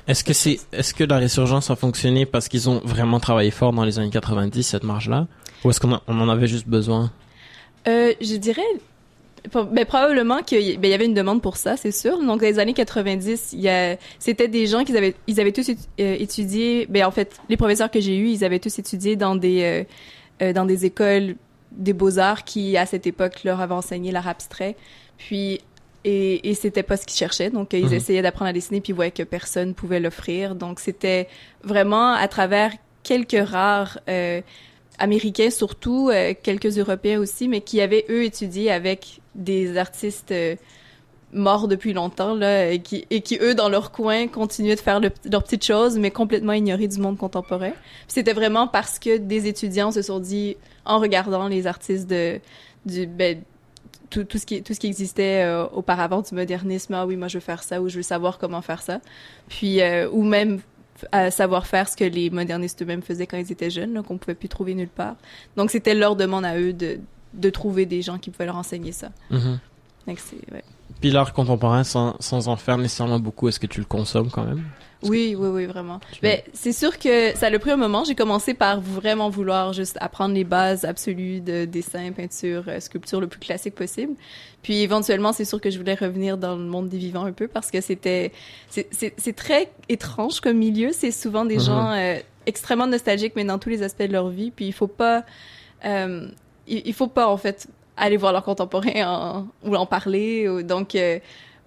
Est-ce 0.08 0.24
que 0.24 0.32
c'est, 0.32 0.58
est-ce 0.72 0.94
que 0.94 1.04
la 1.04 1.18
résurgence 1.18 1.70
a 1.70 1.76
fonctionné 1.76 2.24
parce 2.24 2.48
qu'ils 2.48 2.70
ont 2.70 2.80
vraiment 2.82 3.20
travaillé 3.20 3.50
fort 3.50 3.74
dans 3.74 3.84
les 3.84 3.98
années 3.98 4.10
90, 4.10 4.62
cette 4.62 4.82
marge-là? 4.82 5.26
Ou 5.64 5.70
est-ce 5.70 5.80
qu'on 5.80 6.00
on 6.06 6.20
en 6.20 6.28
avait 6.30 6.48
juste 6.48 6.66
besoin? 6.66 7.12
Euh, 7.86 8.14
je 8.18 8.36
dirais, 8.36 8.62
ben, 9.52 9.84
probablement 9.84 10.42
qu'il 10.42 10.80
ben, 10.80 10.90
y 10.90 10.94
avait 10.94 11.04
une 11.04 11.14
demande 11.14 11.42
pour 11.42 11.58
ça, 11.58 11.76
c'est 11.76 11.92
sûr. 11.92 12.18
Donc, 12.18 12.40
dans 12.40 12.46
les 12.46 12.58
années 12.58 12.72
90, 12.72 13.50
il 13.52 13.60
y 13.60 13.68
a, 13.68 13.96
c'était 14.18 14.48
des 14.48 14.66
gens 14.66 14.82
qui 14.82 14.96
avaient, 14.96 15.14
ils 15.26 15.40
avaient 15.40 15.52
tous 15.52 15.68
euh, 15.68 15.74
étudié, 15.98 16.86
ben, 16.88 17.04
en 17.04 17.10
fait, 17.10 17.36
les 17.50 17.58
professeurs 17.58 17.90
que 17.90 18.00
j'ai 18.00 18.16
eus, 18.16 18.30
ils 18.30 18.44
avaient 18.44 18.60
tous 18.60 18.78
étudié 18.78 19.14
dans 19.14 19.36
des, 19.36 19.84
euh, 20.42 20.52
dans 20.54 20.64
des 20.64 20.86
écoles 20.86 21.36
des 21.70 21.92
beaux-arts 21.92 22.44
qui, 22.44 22.78
à 22.78 22.86
cette 22.86 23.06
époque, 23.06 23.44
leur 23.44 23.60
avaient 23.60 23.74
enseigné 23.74 24.10
l'art 24.10 24.28
abstrait. 24.28 24.74
Puis, 25.18 25.60
et, 26.08 26.50
et 26.50 26.54
c'était 26.62 26.82
pas 26.90 26.96
ce 27.00 27.04
qu'ils 27.06 27.18
cherchaient. 27.24 27.50
Donc, 27.50 27.72
ils 27.72 27.86
Mhm. 27.86 27.92
essayaient 27.98 28.22
d'apprendre 28.22 28.50
à 28.50 28.52
dessiner, 28.52 28.80
puis 28.80 28.92
ils 28.92 28.96
voyaient 28.96 29.10
que 29.22 29.22
personne 29.38 29.70
pouvait 29.74 30.00
l'offrir. 30.00 30.54
Donc, 30.54 30.80
c'était 30.80 31.28
vraiment 31.62 32.12
à 32.12 32.26
travers 32.28 32.72
quelques 33.02 33.42
rares, 33.56 33.98
euh, 34.08 34.40
américains 34.98 35.50
surtout, 35.50 36.10
euh, 36.10 36.34
quelques 36.42 36.78
Européens 36.78 37.20
aussi, 37.20 37.48
mais 37.48 37.60
qui 37.60 37.80
avaient 37.80 38.04
eux 38.08 38.24
étudié 38.24 38.70
avec 38.70 39.20
des 39.34 39.76
artistes 39.76 40.32
euh, 40.32 40.56
morts 41.32 41.68
depuis 41.68 41.92
longtemps 41.92 42.34
là, 42.34 42.70
et 42.72 42.78
qui, 42.80 43.06
et 43.10 43.20
qui 43.20 43.36
eux 43.40 43.54
dans 43.54 43.68
leur 43.68 43.92
coin 43.92 44.28
continuaient 44.28 44.76
de 44.76 44.80
faire 44.80 44.98
le- 44.98 45.10
leurs 45.30 45.44
petites 45.44 45.64
choses, 45.64 45.98
mais 45.98 46.10
complètement 46.10 46.54
ignorés 46.54 46.88
du 46.88 46.98
monde 46.98 47.18
contemporain. 47.18 47.72
C'était 48.08 48.32
vraiment 48.32 48.66
parce 48.66 48.98
que 48.98 49.18
des 49.18 49.46
étudiants 49.46 49.92
se 49.92 50.00
sont 50.02 50.20
dit 50.20 50.56
en 50.86 50.98
regardant 50.98 51.46
les 51.48 51.66
artistes 51.66 52.08
de 52.08 52.40
du 52.86 53.06
ben, 53.06 53.42
tout, 54.10 54.24
tout 54.24 54.38
ce 54.38 54.46
qui 54.46 54.62
tout 54.62 54.74
ce 54.74 54.80
qui 54.80 54.86
existait 54.86 55.44
euh, 55.44 55.66
auparavant 55.66 56.22
du 56.22 56.34
modernisme 56.34 56.94
ah 56.94 57.06
oui 57.06 57.16
moi 57.16 57.28
je 57.28 57.38
veux 57.38 57.42
faire 57.42 57.62
ça 57.62 57.80
ou 57.80 57.88
je 57.88 57.96
veux 57.96 58.02
savoir 58.02 58.38
comment 58.38 58.62
faire 58.62 58.82
ça 58.82 59.00
puis 59.48 59.80
euh, 59.80 60.08
ou 60.10 60.22
même 60.24 60.60
à 61.12 61.30
savoir 61.30 61.66
faire 61.66 61.88
ce 61.88 61.96
que 61.96 62.04
les 62.04 62.30
modernistes 62.30 62.82
eux-mêmes 62.82 63.02
faisaient 63.02 63.26
quand 63.26 63.36
ils 63.36 63.52
étaient 63.52 63.70
jeunes, 63.70 64.02
qu'on 64.02 64.18
pouvait 64.18 64.34
plus 64.34 64.48
trouver 64.48 64.74
nulle 64.74 64.88
part. 64.88 65.14
Donc 65.56 65.70
c'était 65.70 65.94
leur 65.94 66.16
demande 66.16 66.44
à 66.44 66.58
eux 66.58 66.72
de, 66.72 66.98
de 67.34 67.50
trouver 67.50 67.86
des 67.86 68.02
gens 68.02 68.18
qui 68.18 68.30
pouvaient 68.30 68.46
leur 68.46 68.56
enseigner 68.56 68.92
ça. 68.92 69.10
Donc 70.08 70.18
ouais. 70.52 70.64
Puis 71.00 71.10
l'art 71.10 71.32
contemporain, 71.32 71.84
sans, 71.84 72.16
sans 72.18 72.48
en 72.48 72.56
faire 72.56 72.78
nécessairement 72.78 73.20
beaucoup, 73.20 73.48
est-ce 73.48 73.60
que 73.60 73.66
tu 73.66 73.80
le 73.80 73.86
consommes 73.86 74.30
quand 74.30 74.44
même? 74.44 74.64
Oui, 75.04 75.36
oui, 75.38 75.48
oui, 75.48 75.66
vraiment. 75.66 76.00
Ben, 76.22 76.40
c'est 76.52 76.72
sûr 76.72 76.98
que 76.98 77.36
ça 77.36 77.46
a 77.46 77.58
pris 77.58 77.70
un 77.70 77.76
moment. 77.76 78.02
J'ai 78.04 78.16
commencé 78.16 78.52
par 78.52 78.80
vraiment 78.80 79.30
vouloir 79.30 79.72
juste 79.72 79.96
apprendre 80.00 80.34
les 80.34 80.42
bases 80.44 80.84
absolues 80.84 81.40
de 81.40 81.64
dessin, 81.66 82.10
peinture, 82.12 82.64
euh, 82.66 82.80
sculpture 82.80 83.20
le 83.20 83.28
plus 83.28 83.38
classique 83.38 83.76
possible. 83.76 84.14
Puis 84.62 84.80
éventuellement, 84.82 85.32
c'est 85.32 85.44
sûr 85.44 85.60
que 85.60 85.70
je 85.70 85.78
voulais 85.78 85.94
revenir 85.94 86.36
dans 86.36 86.56
le 86.56 86.64
monde 86.64 86.88
des 86.88 86.98
vivants 86.98 87.24
un 87.24 87.32
peu 87.32 87.46
parce 87.46 87.70
que 87.70 87.80
c'était, 87.80 88.32
c'est, 88.70 89.36
très 89.36 89.70
étrange 89.88 90.40
comme 90.40 90.56
milieu. 90.58 90.90
C'est 90.92 91.12
souvent 91.12 91.44
des 91.44 91.56
Mhm. 91.58 91.60
gens 91.60 91.92
euh, 91.92 92.16
extrêmement 92.46 92.88
nostalgiques, 92.88 93.34
mais 93.36 93.44
dans 93.44 93.58
tous 93.60 93.68
les 93.68 93.84
aspects 93.84 94.02
de 94.02 94.12
leur 94.12 94.28
vie. 94.30 94.50
Puis 94.50 94.66
il 94.66 94.72
faut 94.72 94.88
pas, 94.88 95.24
euh, 95.84 96.26
il, 96.66 96.82
il 96.86 96.92
faut 96.92 97.06
pas 97.06 97.28
en 97.28 97.36
fait 97.36 97.68
aller 97.96 98.16
voir 98.16 98.32
leurs 98.32 98.44
contemporains 98.44 99.06
en- 99.06 99.46
ou 99.64 99.76
en 99.76 99.86
parler. 99.86 100.48
ou- 100.48 100.62
donc 100.62 100.94
euh, 100.96 101.18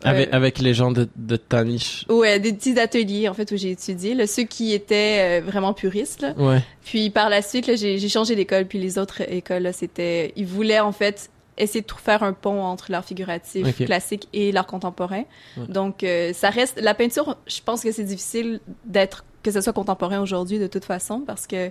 Avec, 0.04 0.34
avec 0.34 0.60
les 0.60 0.74
gens 0.74 0.92
de, 0.92 1.08
de 1.16 1.36
ta 1.36 1.64
niche. 1.64 2.06
Ouais, 2.10 2.40
des 2.40 2.54
petits 2.54 2.80
ateliers 2.80 3.28
en 3.30 3.34
fait 3.34 3.52
où 3.52 3.58
j'ai 3.58 3.72
étudié, 3.72 4.14
là, 4.14 4.28
ceux 4.28 4.44
qui 4.44 4.74
étaient 4.74 5.42
euh, 5.42 5.46
vraiment 5.46 5.74
puristes. 5.74 6.22
Là. 6.22 6.34
Ouais. 6.38 6.62
Puis 6.84 7.10
par 7.10 7.30
la 7.30 7.42
suite, 7.42 7.68
là, 7.68 7.76
j'ai 7.76 8.10
changé 8.10 8.36
d'école. 8.36 8.66
Puis 8.66 8.80
les 8.80 8.98
autres 8.98 9.22
écoles, 9.32 9.64
là, 9.64 9.74
c'était, 9.74 10.34
ils 10.36 10.46
voulaient 10.46 10.80
en 10.80 10.92
fait 10.92 11.30
essayer 11.58 11.82
de 11.82 11.92
faire 11.92 12.24
un 12.24 12.34
pont 12.34 12.62
entre 12.64 12.92
l'art 12.92 13.06
figuratif 13.06 13.76
classique 13.86 14.28
et 14.34 14.52
l'art 14.52 14.66
contemporain. 14.66 15.24
Ouais. 15.58 15.68
Donc 15.68 16.04
euh, 16.04 16.34
ça 16.34 16.50
reste 16.50 16.80
la 16.82 16.94
peinture. 16.94 17.38
Je 17.46 17.60
pense 17.64 17.84
que 17.84 17.92
c'est 17.92 18.06
difficile 18.06 18.60
d'être 18.86 19.26
que 19.44 19.52
ce 19.52 19.60
soit 19.62 19.74
contemporain 19.74 20.20
aujourd'hui 20.22 20.60
de 20.60 20.68
toute 20.68 20.86
façon 20.86 21.22
parce 21.26 21.48
que 21.48 21.70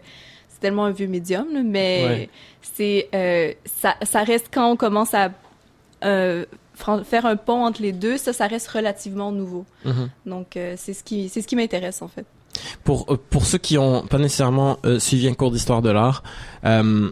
c'est 0.48 0.60
tellement 0.60 0.84
un 0.84 0.90
vieux 0.92 1.06
médium. 1.08 1.46
là, 1.52 1.62
mais 1.64 2.04
Ouais. 2.04 2.28
c'est 2.60 3.08
euh, 3.14 3.52
ça, 3.64 3.96
ça 4.02 4.22
reste 4.22 4.48
quand 4.52 4.70
on 4.70 4.76
commence 4.76 5.14
à 5.14 5.30
euh, 6.04 6.44
faire 7.04 7.26
un 7.26 7.36
pont 7.36 7.64
entre 7.64 7.82
les 7.82 7.92
deux, 7.92 8.16
ça, 8.18 8.32
ça 8.32 8.46
reste 8.46 8.68
relativement 8.68 9.32
nouveau. 9.32 9.64
Mhm. 9.84 10.08
Donc 10.26 10.56
euh, 10.56 10.74
c'est 10.76 10.94
ce 10.94 11.02
qui 11.04 11.28
c'est 11.28 11.42
ce 11.42 11.46
qui 11.46 11.56
m'intéresse 11.56 12.02
en 12.02 12.08
fait. 12.08 12.26
Pour, 12.84 13.12
euh, 13.12 13.16
pour 13.30 13.46
ceux 13.46 13.58
qui 13.58 13.78
ont 13.78 14.06
pas 14.06 14.18
nécessairement 14.18 14.78
euh, 14.84 14.98
suivi 14.98 15.28
un 15.28 15.34
cours 15.34 15.50
d'histoire 15.50 15.82
de 15.82 15.90
l'art, 15.90 16.22
euh, 16.64 17.10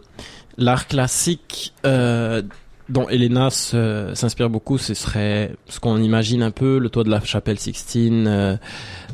l'art 0.57 0.87
classique 0.87 1.73
dont 1.83 3.07
Elena 3.07 3.51
s'inspire 3.51 4.49
beaucoup, 4.49 4.79
ce 4.79 4.95
serait 4.95 5.55
ce 5.67 5.79
qu'on 5.79 5.97
imagine 5.97 6.41
un 6.41 6.49
peu, 6.49 6.79
le 6.79 6.89
toit 6.89 7.03
de 7.03 7.11
la 7.11 7.21
chapelle 7.21 7.59
Sixtine, 7.59 8.59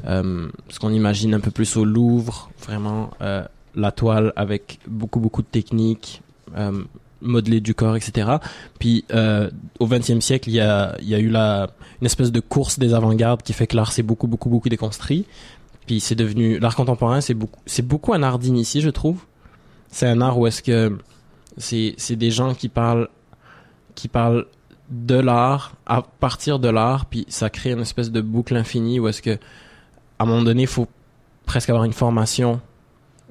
ce 0.06 0.80
qu'on 0.80 0.94
imagine 0.94 1.34
un 1.34 1.42
peu 1.42 1.52
plus 1.52 1.76
au 1.76 1.84
Louvre, 1.84 2.50
vraiment 2.66 3.12
la 3.20 3.92
toile 3.92 4.32
avec 4.38 4.80
beaucoup 4.88 5.20
beaucoup 5.20 5.42
de 5.42 5.48
techniques, 5.48 6.22
modelé 7.22 7.62
du 7.62 7.74
corps, 7.74 7.96
etc. 7.96 8.38
Puis 8.80 9.06
euh, 9.14 9.50
au 9.80 9.88
XXe 9.88 10.20
siècle, 10.20 10.50
il 10.50 10.56
y 10.56 10.60
a, 10.60 10.96
y 11.02 11.16
a 11.16 11.20
eu 11.20 11.30
la, 11.30 11.70
une 12.02 12.06
espèce 12.06 12.32
de 12.32 12.40
course 12.40 12.80
des 12.80 12.94
avant-gardes 12.94 13.42
qui 13.42 13.54
fait 13.54 13.68
que 13.68 13.76
l'art 13.76 13.92
s'est 13.92 14.04
beaucoup 14.04 14.28
beaucoup 14.28 14.50
beaucoup 14.50 14.70
déconstruit. 14.70 15.26
Puis 15.88 16.00
c'est 16.00 16.16
devenu 16.16 16.60
l'art 16.60 16.76
contemporain, 16.76 17.22
c'est 17.22 17.34
beaucoup, 17.34 17.60
c'est 17.66 17.86
beaucoup 17.86 18.14
un 18.14 18.24
art 18.24 18.40
d'initié, 18.40 18.82
je 18.82 18.90
trouve. 18.90 19.22
C'est 19.90 20.08
un 20.08 20.22
art 20.22 20.38
où 20.38 20.48
est-ce 20.48 20.64
que 20.64 20.98
c'est 21.58 21.94
c'est 21.98 22.16
des 22.16 22.32
gens 22.32 22.54
qui 22.54 22.70
parlent 22.70 23.08
qui 23.94 24.08
parlent 24.08 24.46
de 24.90 25.16
l'art 25.16 25.74
à 25.86 26.02
partir 26.02 26.60
de 26.60 26.70
l'art, 26.70 27.06
puis 27.06 27.26
ça 27.28 27.50
crée 27.50 27.72
une 27.72 27.80
espèce 27.80 28.12
de 28.12 28.22
boucle 28.22 28.56
infinie 28.56 29.00
où 29.00 29.08
est-ce 29.08 29.22
que 29.22 29.38
à 30.20 30.24
un 30.24 30.26
moment 30.26 30.44
donné, 30.44 30.64
il 30.64 30.68
faut 30.68 30.88
presque 31.46 31.70
avoir 31.70 31.84
une 31.84 31.94
formation 31.94 32.62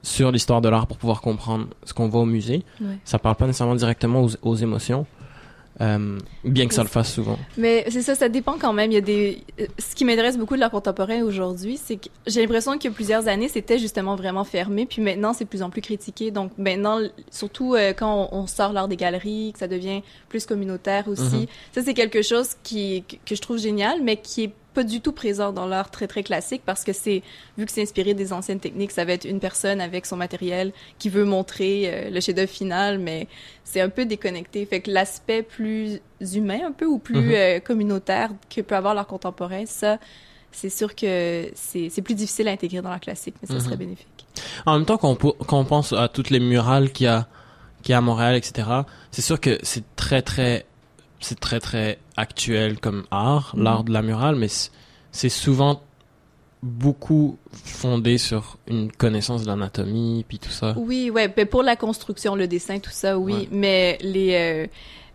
sur 0.04 0.30
l'histoire 0.30 0.60
de 0.60 0.68
l'art 0.68 0.86
pour 0.86 0.98
pouvoir 0.98 1.20
comprendre 1.20 1.66
ce 1.84 1.92
qu'on 1.94 2.08
voit 2.08 2.20
au 2.20 2.26
musée. 2.26 2.62
Ouais. 2.80 2.98
Ça 3.04 3.18
parle 3.18 3.34
pas 3.36 3.46
nécessairement 3.46 3.74
directement 3.74 4.22
aux, 4.22 4.30
aux 4.42 4.54
émotions, 4.54 5.06
euh, 5.80 6.18
bien 6.44 6.68
que 6.68 6.74
ça 6.74 6.82
le 6.84 6.88
fasse 6.88 7.12
souvent. 7.12 7.36
Mais 7.58 7.84
c'est 7.88 8.02
ça, 8.02 8.14
ça 8.14 8.28
dépend 8.28 8.56
quand 8.60 8.72
même. 8.72 8.92
Il 8.92 8.94
y 8.94 8.98
a 8.98 9.00
des. 9.00 9.42
euh, 9.60 9.66
Ce 9.78 9.96
qui 9.96 10.04
m'intéresse 10.04 10.38
beaucoup 10.38 10.54
de 10.54 10.60
l'art 10.60 10.70
contemporain 10.70 11.22
aujourd'hui, 11.22 11.80
c'est 11.82 11.96
que 11.96 12.08
j'ai 12.28 12.42
l'impression 12.42 12.78
qu'il 12.78 12.90
y 12.90 12.92
a 12.92 12.94
plusieurs 12.94 13.26
années, 13.26 13.48
c'était 13.48 13.78
justement 13.80 14.14
vraiment 14.14 14.44
fermé, 14.44 14.86
puis 14.86 15.02
maintenant 15.02 15.32
c'est 15.32 15.44
de 15.44 15.48
plus 15.48 15.62
en 15.62 15.70
plus 15.70 15.80
critiqué. 15.80 16.30
Donc 16.30 16.52
maintenant, 16.58 16.98
surtout 17.30 17.74
euh, 17.74 17.92
quand 17.92 18.28
on, 18.30 18.42
on 18.42 18.46
sort 18.46 18.72
l'art 18.72 18.86
des 18.86 18.96
galeries, 18.96 19.52
que 19.52 19.58
ça 19.58 19.66
devient 19.66 20.02
plus 20.28 20.46
communautaire 20.46 21.08
aussi, 21.08 21.22
Mhm. 21.24 21.46
ça 21.74 21.82
c'est 21.82 21.94
quelque 21.94 22.22
chose 22.22 22.50
qui 22.62 23.02
que, 23.08 23.16
que 23.26 23.34
je 23.34 23.40
trouve 23.40 23.58
génial, 23.58 24.00
mais 24.02 24.16
qui 24.16 24.44
est 24.44 24.52
pas 24.74 24.84
du 24.84 25.00
tout 25.00 25.12
présent 25.12 25.52
dans 25.52 25.66
l'art 25.66 25.90
très 25.90 26.06
très 26.06 26.22
classique 26.22 26.62
parce 26.66 26.84
que 26.84 26.92
c'est 26.92 27.22
vu 27.56 27.64
que 27.64 27.72
c'est 27.72 27.82
inspiré 27.82 28.12
des 28.14 28.32
anciennes 28.32 28.60
techniques, 28.60 28.90
ça 28.90 29.04
va 29.04 29.12
être 29.12 29.24
une 29.24 29.40
personne 29.40 29.80
avec 29.80 30.04
son 30.04 30.16
matériel 30.16 30.72
qui 30.98 31.08
veut 31.08 31.24
montrer 31.24 31.82
euh, 31.86 32.10
le 32.10 32.20
chef-d'œuvre 32.20 32.50
final, 32.50 32.98
mais 32.98 33.28
c'est 33.64 33.80
un 33.80 33.88
peu 33.88 34.04
déconnecté. 34.04 34.66
Fait 34.66 34.80
que 34.80 34.90
l'aspect 34.90 35.42
plus 35.42 36.00
humain 36.34 36.60
un 36.66 36.72
peu 36.72 36.86
ou 36.86 36.98
plus 36.98 37.18
Mhm. 37.20 37.32
euh, 37.34 37.60
communautaire 37.60 38.30
que 38.54 38.60
peut 38.60 38.74
avoir 38.76 38.94
l'art 38.94 39.06
contemporain, 39.06 39.64
ça 39.66 39.98
c'est 40.52 40.70
sûr 40.70 40.94
que 40.94 41.50
c'est 41.54 42.02
plus 42.02 42.14
difficile 42.14 42.46
à 42.48 42.52
intégrer 42.52 42.80
dans 42.82 42.90
l'art 42.90 43.00
classique, 43.00 43.34
mais 43.42 43.48
ça 43.48 43.54
Mhm. 43.54 43.60
serait 43.60 43.76
bénéfique. 43.76 44.26
En 44.66 44.76
même 44.76 44.86
temps, 44.86 44.96
quand 44.98 45.10
on, 45.10 45.16
po- 45.16 45.36
quand 45.46 45.58
on 45.58 45.64
pense 45.64 45.92
à 45.92 46.08
toutes 46.08 46.30
les 46.30 46.40
murales 46.40 46.90
qu'il 46.92 47.06
y 47.06 47.08
a, 47.08 47.26
qu'il 47.82 47.90
y 47.90 47.94
a 47.94 47.98
à 47.98 48.00
Montréal, 48.00 48.34
etc., 48.36 48.68
c'est 49.10 49.22
sûr 49.22 49.40
que 49.40 49.58
c'est 49.62 49.84
très, 49.96 50.22
très, 50.22 50.64
c'est 51.24 51.40
très, 51.40 51.60
très 51.60 51.98
actuel 52.16 52.78
comme 52.78 53.04
art, 53.10 53.52
Mhm. 53.56 53.62
l'art 53.64 53.84
de 53.84 53.92
la 53.92 54.02
murale, 54.02 54.36
mais 54.36 54.48
c'est 55.12 55.28
souvent 55.28 55.80
beaucoup 56.62 57.36
fondé 57.52 58.16
sur 58.16 58.56
une 58.66 58.90
connaissance 58.90 59.42
de 59.42 59.48
l'anatomie, 59.48 60.24
puis 60.26 60.38
tout 60.38 60.50
ça. 60.50 60.74
Oui, 60.78 61.10
ouais, 61.10 61.28
ben 61.28 61.46
pour 61.46 61.62
la 61.62 61.76
construction, 61.76 62.34
le 62.36 62.46
dessin, 62.46 62.78
tout 62.78 62.90
ça, 62.90 63.18
oui, 63.18 63.32
Ouais. 63.34 63.48
mais 63.50 63.98
les, 64.00 64.34
euh, 64.34 64.66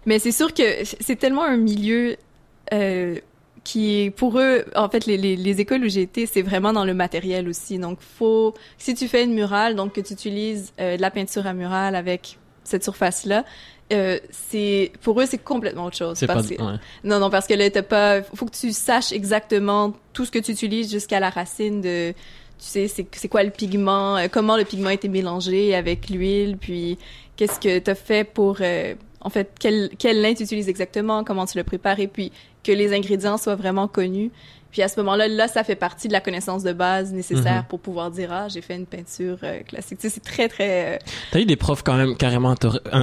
mais 0.05 0.19
c'est 0.19 0.31
sûr 0.31 0.53
que 0.53 0.63
c'est 0.83 1.15
tellement 1.15 1.43
un 1.43 1.57
milieu 1.57 2.17
euh, 2.71 3.17
qui 3.63 4.01
est 4.03 4.11
pour 4.11 4.39
eux, 4.39 4.63
en 4.75 4.89
fait, 4.89 5.05
les, 5.07 5.17
les, 5.17 5.35
les 5.35 5.59
écoles 5.59 5.83
où 5.83 5.89
j'ai 5.89 6.03
été, 6.03 6.25
c'est 6.27 6.43
vraiment 6.43 6.71
dans 6.71 6.85
le 6.85 6.93
matériel 6.93 7.49
aussi. 7.49 7.79
Donc, 7.79 7.97
faut 7.99 8.53
si 8.77 8.93
tu 8.93 9.07
fais 9.07 9.23
une 9.23 9.33
murale, 9.33 9.75
donc 9.75 9.93
que 9.93 10.01
tu 10.01 10.13
utilises 10.13 10.71
euh, 10.79 10.97
de 10.97 11.01
la 11.01 11.09
peinture 11.11 11.45
à 11.47 11.53
murale 11.53 11.95
avec 11.95 12.37
cette 12.63 12.83
surface-là. 12.83 13.43
Euh, 13.91 14.19
c'est 14.29 14.91
pour 15.01 15.19
eux 15.19 15.25
c'est 15.25 15.39
complètement 15.39 15.85
autre 15.85 15.97
chose 15.97 16.19
pas, 16.19 16.27
parce 16.27 16.47
que 16.47 16.61
ouais. 16.61 16.77
non, 17.03 17.19
non, 17.19 17.29
parce 17.31 17.47
que 17.47 17.55
là, 17.55 17.69
t'as 17.71 17.81
pas. 17.81 18.21
Faut 18.21 18.45
que 18.45 18.55
tu 18.55 18.71
saches 18.71 19.11
exactement 19.11 19.93
tout 20.13 20.25
ce 20.25 20.31
que 20.31 20.39
tu 20.39 20.51
utilises 20.51 20.91
jusqu'à 20.91 21.19
la 21.19 21.29
racine 21.29 21.81
de. 21.81 22.11
Tu 22.11 22.65
sais, 22.65 22.87
c'est 22.87 23.27
quoi 23.29 23.41
le 23.43 23.51
pigment, 23.51 24.17
euh, 24.17 24.27
comment 24.29 24.57
le 24.57 24.65
pigment 24.65 24.89
a 24.89 24.93
été 24.93 25.07
mélangé 25.07 25.73
avec 25.73 26.09
l'huile, 26.09 26.57
puis 26.57 26.97
qu'est-ce 27.35 27.59
que 27.59 27.79
t'as 27.79 27.95
fait 27.95 28.25
pour. 28.25 28.57
euh, 28.61 28.95
en 29.21 29.29
fait, 29.29 29.51
quel, 29.59 29.89
quel 29.97 30.21
lin 30.21 30.33
tu 30.33 30.43
utilises 30.43 30.69
exactement, 30.69 31.23
comment 31.23 31.45
tu 31.45 31.57
le 31.57 31.63
prépares, 31.63 31.99
et 31.99 32.07
puis 32.07 32.31
que 32.63 32.71
les 32.71 32.93
ingrédients 32.93 33.37
soient 33.37 33.55
vraiment 33.55 33.87
connus. 33.87 34.31
Puis 34.71 34.81
à 34.83 34.87
ce 34.87 34.99
moment-là, 34.99 35.27
là, 35.27 35.47
ça 35.47 35.63
fait 35.63 35.75
partie 35.75 36.07
de 36.07 36.13
la 36.13 36.21
connaissance 36.21 36.63
de 36.63 36.73
base 36.73 37.11
nécessaire 37.11 37.57
Mhm. 37.63 37.63
pour 37.69 37.79
pouvoir 37.79 38.11
dire 38.11 38.31
ah, 38.31 38.47
j'ai 38.49 38.61
fait 38.61 38.75
une 38.75 38.85
peinture 38.85 39.37
euh, 39.43 39.59
classique. 39.61 39.97
Tu 39.99 40.07
sais, 40.09 40.13
c'est 40.13 40.23
très 40.23 40.47
très. 40.47 40.95
euh, 40.95 40.97
T'as 41.31 41.39
eu 41.39 41.45
des 41.45 41.55
profs 41.55 41.83
quand 41.83 41.95
même 41.97 42.15
carrément 42.15 42.53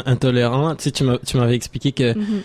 intolérants. 0.06 0.74
Tu 0.76 0.84
sais, 0.84 0.90
tu 0.92 1.36
m'avais 1.36 1.54
expliqué 1.56 1.92
que 1.92 2.16
mhm. 2.16 2.42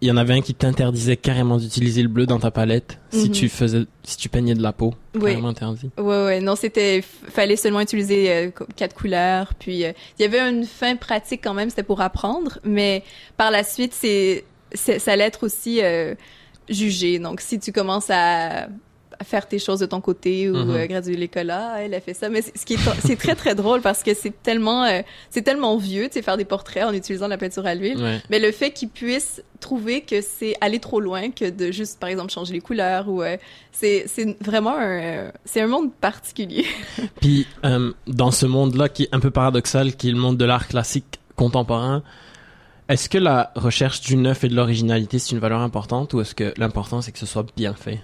il 0.00 0.08
y 0.08 0.10
en 0.10 0.16
avait 0.16 0.34
un 0.34 0.40
qui 0.40 0.54
t'interdisait 0.54 1.16
carrément 1.16 1.56
d'utiliser 1.58 2.02
le 2.02 2.08
bleu 2.08 2.26
dans 2.26 2.40
ta 2.40 2.50
palette 2.50 2.98
si 3.10 3.26
Mhm. 3.26 3.30
tu 3.30 3.48
faisais, 3.48 3.84
si 4.02 4.16
tu 4.16 4.28
peignais 4.28 4.54
de 4.54 4.62
la 4.62 4.72
peau. 4.72 4.94
Oui. 5.14 5.30
Carrément 5.30 5.48
interdit. 5.48 5.90
Ouais, 5.96 6.24
ouais, 6.24 6.40
non, 6.40 6.56
c'était, 6.56 7.02
fallait 7.28 7.54
seulement 7.56 7.80
utiliser 7.80 8.30
euh, 8.32 8.50
quatre 8.74 8.94
couleurs. 8.96 9.54
Puis 9.58 9.84
euh, 9.84 9.92
il 10.18 10.22
y 10.22 10.24
avait 10.24 10.40
une 10.40 10.64
fin 10.64 10.96
pratique 10.96 11.42
quand 11.44 11.54
même, 11.54 11.70
c'était 11.70 11.84
pour 11.84 12.00
apprendre, 12.00 12.58
mais 12.64 13.04
par 13.36 13.52
la 13.52 13.62
suite, 13.62 13.94
c'est, 13.94 14.44
c'est 14.72 14.98
ça 14.98 15.12
allait 15.12 15.24
être 15.24 15.44
aussi 15.44 15.80
euh, 15.82 16.14
jugé. 16.68 17.18
Donc 17.18 17.40
si 17.40 17.58
tu 17.58 17.72
commences 17.72 18.10
à, 18.10 18.68
faire 19.24 19.46
tes 19.46 19.58
choses 19.58 19.80
de 19.80 19.86
ton 19.86 20.00
côté 20.00 20.50
ou 20.50 20.56
euh, 20.56 20.86
graduer 20.86 21.16
l'école, 21.16 21.50
ah, 21.50 21.76
elle 21.78 21.94
a 21.94 22.00
fait 22.00 22.14
ça. 22.14 22.28
Mais 22.28 22.42
ce 22.42 22.64
qui 22.64 22.74
est, 22.74 22.78
c'est 23.04 23.16
très 23.16 23.34
très 23.34 23.54
drôle 23.54 23.80
parce 23.80 24.02
que 24.02 24.14
c'est 24.14 24.32
tellement, 24.42 24.84
euh, 24.84 25.02
c'est 25.30 25.42
tellement 25.42 25.76
vieux, 25.76 26.06
tu 26.08 26.14
sais, 26.14 26.22
faire 26.22 26.36
des 26.36 26.44
portraits 26.44 26.84
en 26.84 26.92
utilisant 26.92 27.26
de 27.26 27.30
la 27.30 27.38
peinture 27.38 27.66
à 27.66 27.74
l'huile. 27.74 28.02
Ouais. 28.02 28.20
Mais 28.30 28.38
le 28.38 28.52
fait 28.52 28.70
qu'ils 28.72 28.88
puissent 28.88 29.42
trouver 29.60 30.00
que 30.00 30.20
c'est 30.20 30.54
aller 30.60 30.80
trop 30.80 31.00
loin 31.00 31.30
que 31.30 31.48
de 31.48 31.70
juste, 31.70 32.00
par 32.00 32.08
exemple, 32.08 32.32
changer 32.32 32.52
les 32.52 32.60
couleurs 32.60 33.08
ou 33.08 33.22
euh, 33.22 33.36
c'est 33.70 34.04
c'est 34.06 34.36
vraiment 34.42 34.76
un 34.76 35.30
c'est 35.44 35.60
un 35.60 35.68
monde 35.68 35.92
particulier. 35.92 36.66
Puis 37.20 37.46
dans 38.06 38.30
ce 38.30 38.46
monde-là 38.46 38.88
qui 38.88 39.04
est 39.04 39.08
un 39.12 39.20
peu 39.20 39.30
paradoxal, 39.30 39.94
qui 39.94 40.08
est 40.08 40.12
le 40.12 40.18
monde 40.18 40.36
de 40.36 40.44
l'art 40.44 40.68
classique 40.68 41.20
contemporain, 41.36 42.02
est-ce 42.92 43.08
que 43.08 43.18
la 43.18 43.52
recherche 43.54 44.00
du 44.00 44.16
neuf 44.16 44.44
et 44.44 44.48
de 44.48 44.54
l'originalité 44.54 45.18
c'est 45.18 45.32
une 45.32 45.38
valeur 45.40 45.60
importante 45.60 46.14
ou 46.14 46.20
est-ce 46.20 46.34
que 46.34 46.52
l'important 46.56 47.00
c'est 47.02 47.12
que 47.12 47.18
ce 47.18 47.26
soit 47.26 47.46
bien 47.56 47.74
fait? 47.74 48.00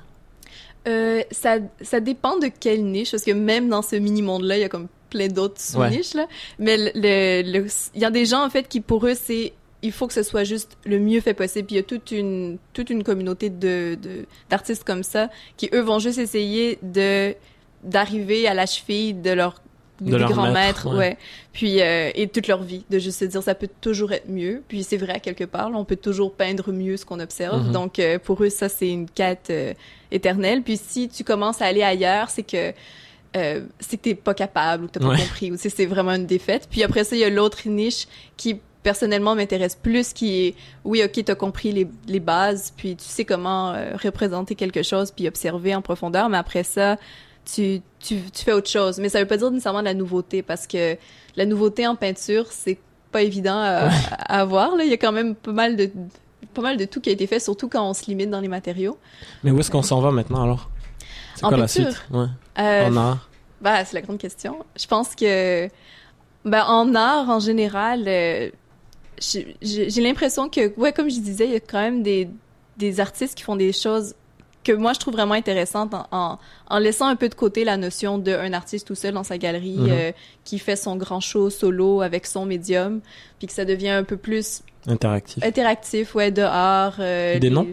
Euh, 0.87 1.23
ça 1.31 1.59
ça 1.83 2.01
dépend 2.01 2.39
de 2.39 2.47
quelle 2.49 2.85
niche 2.85 3.11
parce 3.11 3.25
que 3.25 3.33
même 3.33 3.69
dans 3.69 3.83
ce 3.83 3.97
mini 3.97 4.23
monde 4.23 4.45
là, 4.45 4.57
il 4.57 4.61
y 4.61 4.65
a 4.65 4.69
comme 4.69 4.89
plein 5.11 5.29
d'autres 5.29 5.61
sous-niches 5.61 6.15
là. 6.15 6.27
Mais 6.59 6.77
le 6.77 6.91
le- 6.95 7.53
le- 7.61 7.67
il 7.95 8.01
y 8.01 8.05
a 8.05 8.11
des 8.11 8.25
gens 8.27 8.45
en 8.45 8.51
fait 8.51 8.69
qui 8.69 8.81
pour 8.81 9.07
eux 9.07 9.15
c'est 9.15 9.53
il 9.83 9.93
faut 9.93 10.07
que 10.09 10.13
ce 10.15 10.23
soit 10.25 10.45
juste 10.45 10.77
le 10.85 10.99
mieux 10.99 11.21
fait 11.21 11.35
possible. 11.35 11.67
Puis 11.67 11.75
il 11.77 11.79
y 11.79 11.81
a 11.81 11.85
toute 11.85 12.11
une 12.11 12.59
toute 12.73 12.91
une 12.91 13.05
communauté 13.05 13.51
de 13.51 13.97
de- 14.01 14.25
d'artistes 14.51 14.85
comme 14.85 15.03
ça 15.03 15.29
qui 15.57 15.69
eux 15.75 15.81
vont 15.83 15.99
juste 15.99 16.19
essayer 16.19 16.79
de 16.83 17.35
d'arriver 17.85 18.49
à 18.49 18.55
la 18.55 18.67
cheville 18.67 19.15
de 19.15 19.31
leur 19.31 19.63
De 20.01 20.17
des 20.17 20.25
grands 20.25 20.53
maître, 20.53 20.55
maîtres, 20.55 20.87
ouais. 20.89 20.97
ouais. 20.97 21.19
Puis 21.53 21.81
euh, 21.81 22.11
et 22.15 22.29
toute 22.29 22.47
leur 22.47 22.63
vie 22.63 22.85
de 22.89 22.99
juste 22.99 23.19
se 23.19 23.25
dire 23.25 23.43
ça 23.43 23.55
peut 23.55 23.69
toujours 23.81 24.13
être 24.13 24.29
mieux. 24.29 24.63
Puis 24.69 24.85
c'est 24.85 24.97
vrai 24.97 25.15
à 25.15 25.19
quelque 25.21 25.45
part, 25.45 25.71
là, 25.71 25.77
on 25.79 25.85
peut 25.85 25.97
toujours 25.97 26.33
peindre 26.35 26.73
mieux 26.73 26.97
ce 26.97 27.05
qu'on 27.05 27.19
observe. 27.21 27.67
Mhm. 27.67 27.73
Donc 27.73 27.99
euh, 27.99 28.19
pour 28.19 28.43
eux 28.45 28.49
ça 28.51 28.69
c'est 28.69 28.89
une 28.89 29.09
quête 29.11 29.49
euh, 29.51 29.75
éternelle. 30.13 30.63
Puis 30.63 30.77
si 30.77 31.09
tu 31.09 31.25
commences 31.25 31.61
à 31.63 31.67
aller 31.67 31.83
ailleurs, 31.83 32.31
c'est 32.31 32.45
que 32.45 32.73
euh, 33.37 33.61
c'est 33.81 33.97
que 33.99 34.03
t'es 34.03 34.15
pas 34.15 34.35
capable 34.35 34.85
ou 34.85 34.87
que 34.87 34.93
t'as 34.93 35.01
pas 35.01 35.09
Ouais. 35.09 35.19
compris 35.19 35.51
ou 35.53 35.57
c'est 35.59 35.87
vraiment 35.87 36.13
une 36.15 36.27
défaite. 36.27 36.69
Puis 36.71 36.83
après 36.83 37.05
ça 37.05 37.17
il 37.17 37.19
y 37.21 37.25
a 37.25 37.31
l'autre 37.31 37.69
niche 37.69 38.07
qui 38.37 38.61
personnellement 38.85 39.35
m'intéresse 39.35 39.75
plus 39.75 40.13
qui 40.13 40.47
est 40.47 40.55
oui 40.85 41.03
ok 41.05 41.25
t'as 41.25 41.35
compris 41.35 41.73
les, 41.73 41.89
les 42.07 42.21
bases 42.21 42.73
puis 42.77 42.95
tu 42.97 43.05
sais 43.05 43.25
comment 43.25 43.73
euh, 43.75 43.97
représenter 44.03 44.55
quelque 44.55 44.83
chose 44.85 45.11
puis 45.11 45.27
observer 45.27 45.75
en 45.75 45.83
profondeur 45.83 46.29
mais 46.29 46.39
après 46.39 46.63
ça 46.63 46.97
tu, 47.45 47.83
tu, 48.01 48.21
tu 48.33 48.45
fais 48.45 48.53
autre 48.53 48.69
chose. 48.71 48.99
Mais 48.99 49.09
ça 49.09 49.21
veut 49.21 49.27
pas 49.27 49.37
dire 49.37 49.51
nécessairement 49.51 49.81
de 49.81 49.85
la 49.87 49.95
nouveauté 49.95 50.43
parce 50.43 50.67
que 50.67 50.97
la 51.37 51.47
nouveauté 51.47 51.87
en 51.87 51.97
peinture 51.97 52.47
c'est 52.51 52.79
pas 53.13 53.23
évident 53.23 53.59
à, 53.59 53.89
à 54.19 54.41
avoir 54.41 54.77
là. 54.77 54.85
Il 54.85 54.91
y 54.91 54.95
a 54.95 54.97
quand 54.99 55.13
même 55.13 55.35
pas 55.35 55.53
mal 55.53 55.77
de 55.77 55.91
pas 56.55 56.63
mal 56.63 56.77
de 56.77 56.85
tout 56.85 57.01
qui 57.01 57.11
a 57.11 57.13
été 57.13 57.27
fait 57.27 57.41
surtout 57.41 57.69
quand 57.69 57.89
on 57.89 57.95
se 57.95 58.07
limite 58.07 58.31
dans 58.31 58.41
les 58.41 58.49
matériaux. 58.49 58.99
Mais 59.45 59.51
où 59.51 59.59
est-ce 59.61 59.71
qu'on 59.71 59.83
s'en 59.83 60.01
va 60.01 60.11
maintenant 60.11 60.43
alors? 60.43 60.71
C'est 61.37 61.45
En 61.45 61.49
quoi 61.49 61.59
la 61.59 61.65
peinture? 61.65 61.91
suite? 61.93 62.05
Ouais. 62.11 62.27
Euh, 62.59 62.89
En 62.89 62.97
art? 62.97 63.29
Bah, 63.61 63.85
c'est 63.85 63.95
la 63.95 64.03
grande 64.03 64.19
question. 64.19 64.65
Je 64.79 64.87
pense 64.87 65.15
que, 65.15 65.69
ben, 66.45 66.65
en 66.67 66.95
art, 66.95 67.29
en 67.29 67.41
général, 67.41 68.05
euh, 68.07 68.51
j'ai 69.21 70.01
l'impression 70.01 70.49
que, 70.49 70.73
ouais, 70.79 70.93
comme 70.93 71.11
je 71.11 71.19
disais, 71.21 71.47
il 71.47 71.53
y 71.53 71.57
a 71.57 71.61
quand 71.61 71.81
même 71.81 72.03
des, 72.03 72.29
des 72.77 73.01
artistes 73.01 73.35
qui 73.37 73.43
font 73.43 73.57
des 73.57 73.73
choses 73.73 74.15
que 74.69 74.73
moi, 74.77 74.93
je 74.93 74.99
trouve 74.99 75.15
vraiment 75.15 75.35
intéressantes 75.35 75.95
en, 75.95 76.07
en, 76.13 76.39
en 76.69 76.79
laissant 76.79 77.07
un 77.07 77.17
peu 77.17 77.29
de 77.29 77.35
côté 77.35 77.65
la 77.65 77.77
notion 77.77 78.19
d'un 78.19 78.53
artiste 78.53 78.87
tout 78.87 78.95
seul 78.95 79.15
dans 79.15 79.25
sa 79.25 79.39
galerie 79.39 79.77
Mhm. 79.79 79.91
euh, 79.91 80.13
qui 80.45 80.59
fait 80.59 80.77
son 80.77 80.97
grand 80.97 81.21
show 81.21 81.49
solo 81.51 82.03
avec 82.03 82.27
son 82.27 82.45
médium, 82.47 83.01
puis 83.39 83.47
que 83.49 83.53
ça 83.55 83.65
devient 83.65 83.89
un 83.91 84.05
peu 84.05 84.17
plus 84.17 84.63
interactif. 84.87 85.43
interactif, 85.43 86.15
ouais, 86.15 86.31
de 86.31 86.43
art. 86.43 86.97
euh, 87.01 87.39
Des 87.39 87.51
noms? 87.51 87.67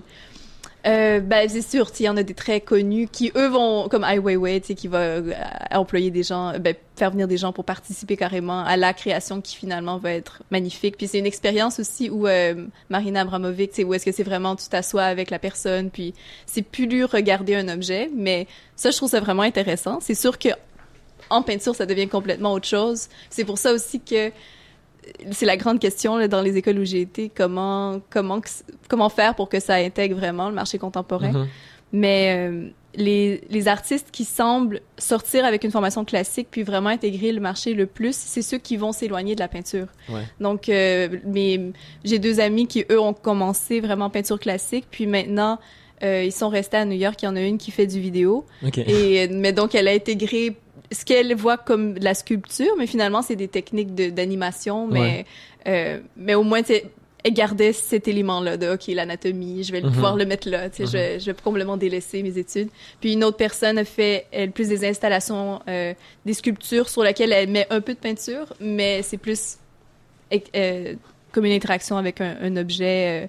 Euh, 0.86 1.20
ben, 1.20 1.50
c'est 1.50 1.62
sûr, 1.62 1.90
il 2.00 2.04
y 2.04 2.10
en 2.10 2.18
a 2.18 2.22
des 2.24 2.36
très 2.36 2.62
connus 2.62 3.08
qui, 3.12 3.32
eux, 3.36 3.48
vont, 3.48 3.88
comme 3.90 4.04
Ai 4.04 4.20
Weiwei, 4.20 4.62
qui 4.62 4.88
va 4.88 5.00
euh, 5.00 5.34
employer 5.72 6.12
des 6.12 6.22
gens, 6.22 6.58
ben, 6.60 6.76
faire 6.96 7.12
venir 7.12 7.28
des 7.28 7.38
gens 7.38 7.52
pour 7.52 7.66
participer 7.66 8.16
carrément 8.16 8.64
à 8.64 8.78
la 8.78 8.94
création 8.94 9.42
qui 9.42 9.56
finalement 9.56 9.98
va 9.98 10.12
être 10.12 10.44
magnifique. 10.52 10.98
Puis 10.98 11.08
c'est 11.08 11.18
une 11.18 11.26
expérience 11.26 11.80
aussi 11.80 12.10
où 12.10 12.28
euh, 12.28 12.68
Marina 12.90 13.22
Abramovic, 13.22 13.72
où 13.84 13.94
est-ce 13.96 14.06
que 14.06 14.12
c'est 14.12 14.24
vraiment 14.24 14.56
tu 14.56 14.68
t'assois 14.70 15.04
avec 15.04 15.32
la 15.32 15.40
personne, 15.40 15.90
puis 15.90 16.14
c'est 16.46 16.62
plus 16.62 16.86
dur 16.86 17.10
regarder 17.10 17.56
un 17.56 17.68
objet, 17.68 18.10
mais 18.16 18.48
ça, 18.76 18.92
je 18.92 18.98
trouve 18.98 19.10
ça 19.10 19.20
vraiment 19.20 19.44
intéressant. 19.44 20.00
C'est 20.02 20.16
sûr 20.16 20.38
que 20.38 20.50
en 21.32 21.42
peinture, 21.42 21.76
ça 21.76 21.88
devient 21.88 22.08
complètement 22.08 22.54
autre 22.54 22.68
chose. 22.68 23.08
C'est 23.32 23.46
pour 23.46 23.58
ça 23.58 23.74
aussi 23.74 24.00
que 24.00 24.32
c'est 25.32 25.46
la 25.46 25.58
grande 25.58 25.80
question 25.80 26.18
là, 26.18 26.28
dans 26.28 26.42
les 26.42 26.58
écoles 26.58 26.80
où 26.80 26.86
j'ai 26.86 27.02
été, 27.02 27.32
comment 27.34 28.02
comment 28.10 28.42
comment 28.88 29.10
faire 29.10 29.36
pour 29.36 29.50
que 29.50 29.60
ça 29.60 29.76
intègre 29.76 30.16
vraiment 30.16 30.50
le 30.50 30.56
marché 30.56 30.78
contemporain. 30.78 31.32
Mhm. 31.32 31.48
Mais 31.92 32.36
euh, 32.36 32.68
les, 32.96 33.42
les 33.50 33.68
artistes 33.68 34.10
qui 34.12 34.26
semblent 34.26 34.82
sortir 34.98 35.46
avec 35.46 35.64
une 35.64 35.72
formation 35.72 36.04
classique 36.04 36.48
puis 36.52 36.64
vraiment 36.64 36.90
intégrer 36.90 37.32
le 37.32 37.40
marché 37.40 37.74
le 37.74 37.86
plus, 37.86 38.16
c'est 38.16 38.42
ceux 38.42 38.58
qui 38.58 38.76
vont 38.76 38.92
s'éloigner 38.92 39.36
de 39.36 39.40
la 39.40 39.48
peinture. 39.48 39.88
Ouais. 40.10 40.24
Donc, 40.40 40.68
euh, 40.68 41.08
mais 41.26 41.60
j'ai 42.04 42.20
deux 42.20 42.40
amis 42.40 42.68
qui 42.68 42.86
eux 42.92 43.00
ont 43.00 43.14
commencé 43.14 43.80
vraiment 43.80 44.10
peinture 44.10 44.40
classique, 44.40 44.86
puis 44.90 45.08
maintenant 45.08 45.60
euh, 46.04 46.24
ils 46.24 46.34
sont 46.34 46.50
restés 46.50 46.78
à 46.78 46.86
New 46.86 46.98
York. 46.98 47.22
Il 47.22 47.26
y 47.26 47.28
en 47.30 47.36
a 47.36 47.42
une 47.42 47.58
qui 47.58 47.72
fait 47.72 47.88
du 47.88 48.00
vidéo 48.00 48.46
et 48.76 49.28
mais 49.30 49.54
donc 49.54 49.76
elle 49.76 49.88
a 49.88 49.92
intégré 49.92 50.58
ce 50.92 51.04
qu'elle 51.06 51.34
voit 51.36 51.58
comme 51.58 51.94
de 51.96 52.04
la 52.04 52.14
sculpture, 52.14 52.74
mais 52.78 52.88
finalement 52.88 53.22
c'est 53.22 53.36
des 53.36 53.48
techniques 53.48 53.96
de- 53.96 54.10
d'animation, 54.10 54.88
mais 54.88 55.00
Ouais. 55.00 55.26
euh, 55.68 56.00
mais 56.18 56.36
au 56.36 56.44
moins 56.44 56.62
elle 57.24 57.34
gardait 57.34 57.74
cet 57.74 58.08
élément-là 58.08 58.56
de 58.58 58.68
ok 58.74 58.86
l'anatomie, 58.90 59.64
je 59.64 59.72
vais 59.72 59.82
Mhm. 59.82 59.92
pouvoir 59.92 60.16
le 60.16 60.26
mettre 60.26 60.48
là, 60.48 60.70
tu 60.70 60.78
sais, 60.78 60.86
je, 60.86 60.92
vais, 60.92 61.20
je 61.20 61.26
vais 61.32 61.38
complètement 61.44 61.76
délaisser 61.76 62.22
mes 62.22 62.38
études. 62.38 62.70
Puis 63.02 63.14
une 63.14 63.24
autre 63.24 63.38
personne 63.38 63.80
a 63.80 63.84
fait 63.86 64.28
elle 64.32 64.52
plus 64.52 64.70
des 64.70 64.86
installations, 64.88 65.60
euh, 65.68 65.94
des 66.26 66.34
sculptures 66.34 66.88
sur 66.88 67.02
lesquelles 67.04 67.32
elle 67.34 67.50
met 67.50 67.66
un 67.72 67.82
peu 67.82 67.94
de 67.96 68.00
peinture, 68.00 68.54
mais 68.60 69.02
c'est 69.02 69.18
plus 69.18 69.58
euh, 70.56 70.94
comme 71.32 71.46
une 71.46 71.52
interaction 71.54 71.98
avec 71.98 72.22
un, 72.22 72.36
un 72.42 72.58
objet. 72.58 73.28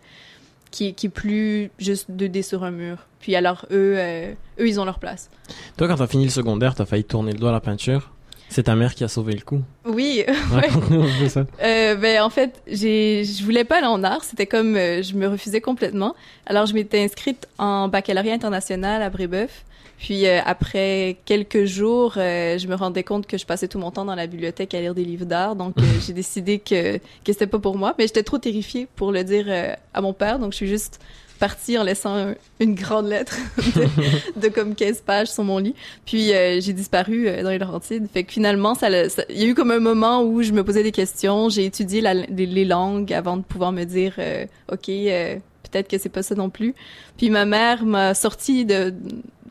Qui, 0.70 0.94
qui 0.94 1.06
est 1.06 1.10
plus 1.10 1.70
juste 1.78 2.10
2D 2.10 2.42
sur 2.42 2.64
un 2.64 2.70
mur. 2.70 2.98
Puis 3.20 3.34
alors, 3.34 3.66
eux, 3.70 3.94
euh, 3.98 4.32
eux 4.60 4.68
ils 4.68 4.80
ont 4.80 4.84
leur 4.84 4.98
place. 4.98 5.30
Toi, 5.76 5.88
quand 5.88 5.96
t'as 5.96 6.06
fini 6.06 6.24
le 6.24 6.30
secondaire, 6.30 6.74
t'as 6.74 6.84
failli 6.84 7.04
tourner 7.04 7.32
le 7.32 7.38
doigt 7.38 7.50
à 7.50 7.52
la 7.52 7.60
peinture. 7.60 8.12
C'est 8.48 8.64
ta 8.64 8.76
mère 8.76 8.94
qui 8.94 9.02
a 9.02 9.08
sauvé 9.08 9.32
le 9.32 9.40
coup. 9.40 9.60
Oui, 9.84 10.24
peu 10.88 11.28
ça. 11.28 11.46
Euh, 11.62 11.96
ben 11.96 12.22
en 12.22 12.30
fait, 12.30 12.62
j'ai 12.68 13.24
je 13.24 13.44
voulais 13.44 13.64
pas 13.64 13.78
aller 13.78 13.86
en 13.86 14.04
art, 14.04 14.22
c'était 14.22 14.46
comme 14.46 14.76
euh, 14.76 15.02
je 15.02 15.14
me 15.14 15.26
refusais 15.26 15.60
complètement. 15.60 16.14
Alors 16.46 16.66
je 16.66 16.74
m'étais 16.74 17.02
inscrite 17.02 17.48
en 17.58 17.88
baccalauréat 17.88 18.34
international 18.34 19.02
à 19.02 19.10
Brébeuf. 19.10 19.64
Puis 19.98 20.26
euh, 20.26 20.40
après 20.44 21.16
quelques 21.24 21.64
jours, 21.64 22.14
euh, 22.16 22.58
je 22.58 22.66
me 22.68 22.74
rendais 22.74 23.02
compte 23.02 23.26
que 23.26 23.38
je 23.38 23.46
passais 23.46 23.66
tout 23.68 23.78
mon 23.78 23.90
temps 23.90 24.04
dans 24.04 24.14
la 24.14 24.26
bibliothèque 24.26 24.74
à 24.74 24.80
lire 24.80 24.94
des 24.94 25.04
livres 25.04 25.24
d'art, 25.26 25.56
donc 25.56 25.74
euh, 25.78 25.82
j'ai 26.06 26.12
décidé 26.12 26.58
que 26.58 26.98
que 26.98 27.00
c'était 27.32 27.46
pas 27.46 27.58
pour 27.58 27.76
moi, 27.78 27.94
mais 27.98 28.06
j'étais 28.06 28.22
trop 28.22 28.38
terrifiée 28.38 28.86
pour 28.96 29.10
le 29.12 29.24
dire 29.24 29.46
à 29.94 30.00
mon 30.00 30.12
père, 30.12 30.38
donc 30.38 30.52
je 30.52 30.56
suis 30.56 30.68
juste 30.68 31.00
partie 31.38 31.76
en 31.76 31.82
laissant 31.84 32.14
un- 32.16 32.34
une 32.60 32.74
grande 32.74 33.08
lettre 33.08 33.36
de, 33.76 34.40
de 34.40 34.48
comme 34.48 34.74
15 34.74 35.00
pages 35.02 35.28
sur 35.28 35.44
mon 35.44 35.58
lit. 35.58 35.74
Puis 36.06 36.32
euh, 36.32 36.60
j'ai 36.62 36.72
disparu 36.72 37.28
dans 37.42 37.50
les 37.50 37.58
Laurentides. 37.58 38.06
Fait 38.12 38.24
que 38.24 38.32
finalement, 38.32 38.74
ça, 38.74 38.88
il 38.90 39.38
y 39.38 39.44
a 39.44 39.46
eu 39.46 39.54
comme 39.54 39.70
un 39.70 39.78
moment 39.80 40.22
où 40.22 40.42
je 40.42 40.52
me 40.52 40.64
posais 40.64 40.82
des 40.82 40.92
questions. 40.92 41.50
J'ai 41.50 41.66
étudié 41.66 42.00
la- 42.00 42.14
les, 42.14 42.46
les 42.46 42.64
langues 42.64 43.12
avant 43.12 43.36
de 43.36 43.42
pouvoir 43.42 43.70
me 43.72 43.84
dire, 43.84 44.14
euh, 44.18 44.46
ok, 44.72 44.88
euh, 44.88 45.36
peut-être 45.70 45.88
que 45.88 45.98
c'est 45.98 46.08
pas 46.08 46.22
ça 46.22 46.34
non 46.34 46.50
plus. 46.50 46.74
Puis 47.16 47.30
ma 47.30 47.44
mère 47.44 47.84
m'a 47.84 48.14
sorti 48.14 48.64
de, 48.64 48.94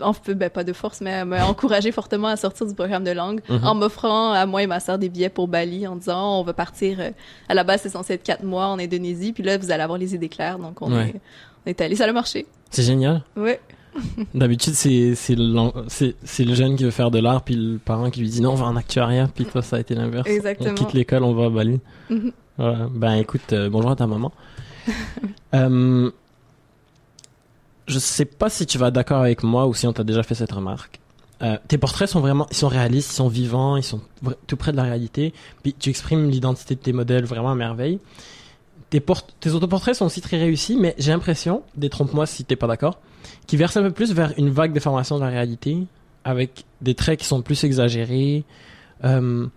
en 0.01 0.13
ben 0.27 0.49
pas 0.49 0.63
de 0.63 0.73
force, 0.73 1.01
mais 1.01 1.23
m'a 1.25 1.45
encouragé 1.47 1.91
fortement 1.91 2.27
à 2.27 2.35
sortir 2.37 2.65
du 2.67 2.73
programme 2.73 3.03
de 3.03 3.11
langue 3.11 3.41
Mhm. 3.49 3.63
en 3.65 3.75
m'offrant 3.75 4.31
à 4.31 4.45
moi 4.45 4.63
et 4.63 4.67
ma 4.67 4.79
sœur 4.79 4.97
des 4.97 5.09
billets 5.09 5.29
pour 5.29 5.47
Bali 5.47 5.87
en 5.87 5.95
disant 5.95 6.39
on 6.39 6.43
va 6.43 6.53
partir. 6.53 6.99
euh, 6.99 7.11
à 7.49 7.53
la 7.53 7.63
base, 7.63 7.81
c'est 7.83 7.89
censé 7.89 8.13
être 8.13 8.23
quatre 8.23 8.43
mois 8.43 8.67
en 8.67 8.79
Indonésie, 8.79 9.33
puis 9.33 9.43
là 9.43 9.57
vous 9.57 9.71
allez 9.71 9.83
avoir 9.83 9.97
les 9.99 10.13
idées 10.15 10.29
claires. 10.29 10.59
Donc 10.59 10.81
on 10.81 10.91
Ouais. 10.91 11.09
est 11.09 11.21
on 11.65 11.69
est 11.69 11.81
allé, 11.81 11.95
ça 11.95 12.05
a 12.05 12.11
marché. 12.11 12.45
C'est 12.69 12.83
génial. 12.83 13.23
Ouais. 13.35 13.59
D'habitude, 14.33 14.73
c'est 14.73 15.35
le 15.35 16.53
jeune 16.53 16.75
qui 16.75 16.83
veut 16.83 16.91
faire 16.91 17.11
de 17.11 17.19
l'art, 17.19 17.41
puis 17.43 17.55
le 17.55 17.77
parent 17.77 18.09
qui 18.09 18.19
lui 18.19 18.29
dit 18.29 18.41
non, 18.41 18.51
on 18.51 18.55
va 18.55 18.65
en 18.65 18.75
actuariat, 18.75 19.29
puis 19.33 19.45
toi, 19.45 19.61
ça 19.61 19.77
a 19.77 19.79
été 19.79 19.95
l'inverse. 19.95 20.27
Exactement. 20.29 20.71
On 20.71 20.73
quitte 20.75 20.91
l'école, 20.93 21.23
on 21.23 21.33
va 21.33 21.45
à 21.45 21.49
Bali. 21.49 21.79
Mhm. 22.09 22.31
Voilà. 22.57 22.87
Ben 22.93 23.13
écoute, 23.15 23.51
euh, 23.53 23.69
bonjour 23.69 23.91
à 23.91 23.95
ta 23.95 24.05
maman. 24.07 24.31
euh, 25.53 26.11
je 27.87 27.99
sais 27.99 28.25
pas 28.25 28.49
si 28.49 28.65
tu 28.65 28.77
vas 28.77 28.91
d'accord 28.91 29.21
avec 29.21 29.43
moi 29.43 29.67
ou 29.67 29.73
si 29.73 29.87
on 29.87 29.93
t'a 29.93 30.03
déjà 30.03 30.23
fait 30.23 30.35
cette 30.35 30.51
remarque. 30.51 30.99
Euh, 31.41 31.57
tes 31.67 31.77
portraits 31.77 32.07
sont 32.09 32.21
vraiment, 32.21 32.47
ils 32.49 32.55
sont 32.55 32.67
réalistes, 32.69 33.11
ils 33.11 33.15
sont 33.15 33.27
vivants, 33.27 33.75
ils 33.75 33.83
sont 33.83 34.01
tout 34.47 34.55
près 34.57 34.71
de 34.71 34.77
la 34.77 34.83
réalité. 34.83 35.33
Tu 35.79 35.89
exprimes 35.89 36.29
l'identité 36.29 36.75
de 36.75 36.79
tes 36.79 36.93
modèles 36.93 37.25
vraiment 37.25 37.51
à 37.51 37.55
merveille. 37.55 37.99
Tes, 38.89 38.99
port- 39.01 39.27
tes 39.39 39.51
autoportraits 39.51 39.95
sont 39.95 40.05
aussi 40.05 40.21
très 40.21 40.37
réussis, 40.37 40.77
mais 40.77 40.95
j'ai 40.97 41.11
l'impression, 41.11 41.63
détrompe-moi 41.75 42.25
si 42.25 42.45
t'es 42.45 42.55
pas 42.55 42.67
d'accord, 42.67 42.99
qu'ils 43.47 43.59
versent 43.59 43.77
un 43.77 43.81
peu 43.81 43.91
plus 43.91 44.13
vers 44.13 44.33
une 44.37 44.49
vague 44.49 44.71
déformation 44.71 45.17
de 45.17 45.23
la 45.23 45.29
réalité, 45.29 45.77
avec 46.23 46.63
des 46.81 46.95
traits 46.95 47.19
qui 47.19 47.25
sont 47.25 47.41
plus 47.41 47.63
exagérés, 47.65 48.45
euh, 49.03 49.47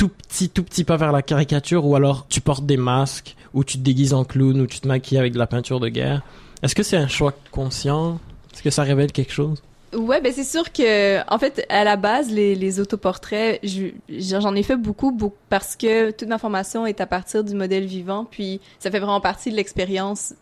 tout 0.00 0.08
petit, 0.08 0.48
tout 0.48 0.62
petit 0.64 0.84
pas 0.84 0.96
vers 0.96 1.12
la 1.12 1.20
caricature, 1.20 1.84
ou 1.84 1.94
alors 1.94 2.26
tu 2.28 2.40
portes 2.40 2.64
des 2.64 2.78
masques, 2.78 3.36
ou 3.52 3.64
tu 3.64 3.76
te 3.76 3.82
déguises 3.82 4.14
en 4.14 4.24
clown, 4.24 4.58
ou 4.62 4.66
tu 4.66 4.80
te 4.80 4.88
maquilles 4.88 5.18
avec 5.18 5.34
de 5.34 5.38
la 5.38 5.46
peinture 5.46 5.78
de 5.78 5.88
guerre. 5.90 6.22
Est-ce 6.62 6.74
que 6.74 6.82
c'est 6.82 6.96
un 6.96 7.06
choix 7.06 7.34
conscient? 7.50 8.18
Est-ce 8.54 8.62
que 8.62 8.70
ça 8.70 8.82
révèle 8.82 9.12
quelque 9.12 9.32
chose? 9.32 9.62
Ouais, 9.94 10.22
ben 10.22 10.32
c'est 10.32 10.44
sûr 10.44 10.72
que, 10.72 11.20
en 11.30 11.38
fait, 11.38 11.66
à 11.68 11.84
la 11.84 11.96
base, 11.96 12.30
les, 12.30 12.54
les 12.54 12.80
autoportraits, 12.80 13.60
je- 13.62 13.88
j'en 14.08 14.54
ai 14.54 14.62
fait 14.62 14.76
beaucoup, 14.76 15.10
beaucoup 15.10 15.36
parce 15.50 15.76
que 15.76 16.12
toute 16.12 16.28
ma 16.28 16.38
formation 16.38 16.86
est 16.86 17.00
à 17.02 17.06
partir 17.06 17.44
du 17.44 17.54
modèle 17.54 17.84
vivant, 17.84 18.24
puis 18.24 18.60
ça 18.78 18.90
fait 18.90 19.00
vraiment 19.00 19.20
partie 19.20 19.50
de 19.50 19.56
l'expérience. 19.56 20.32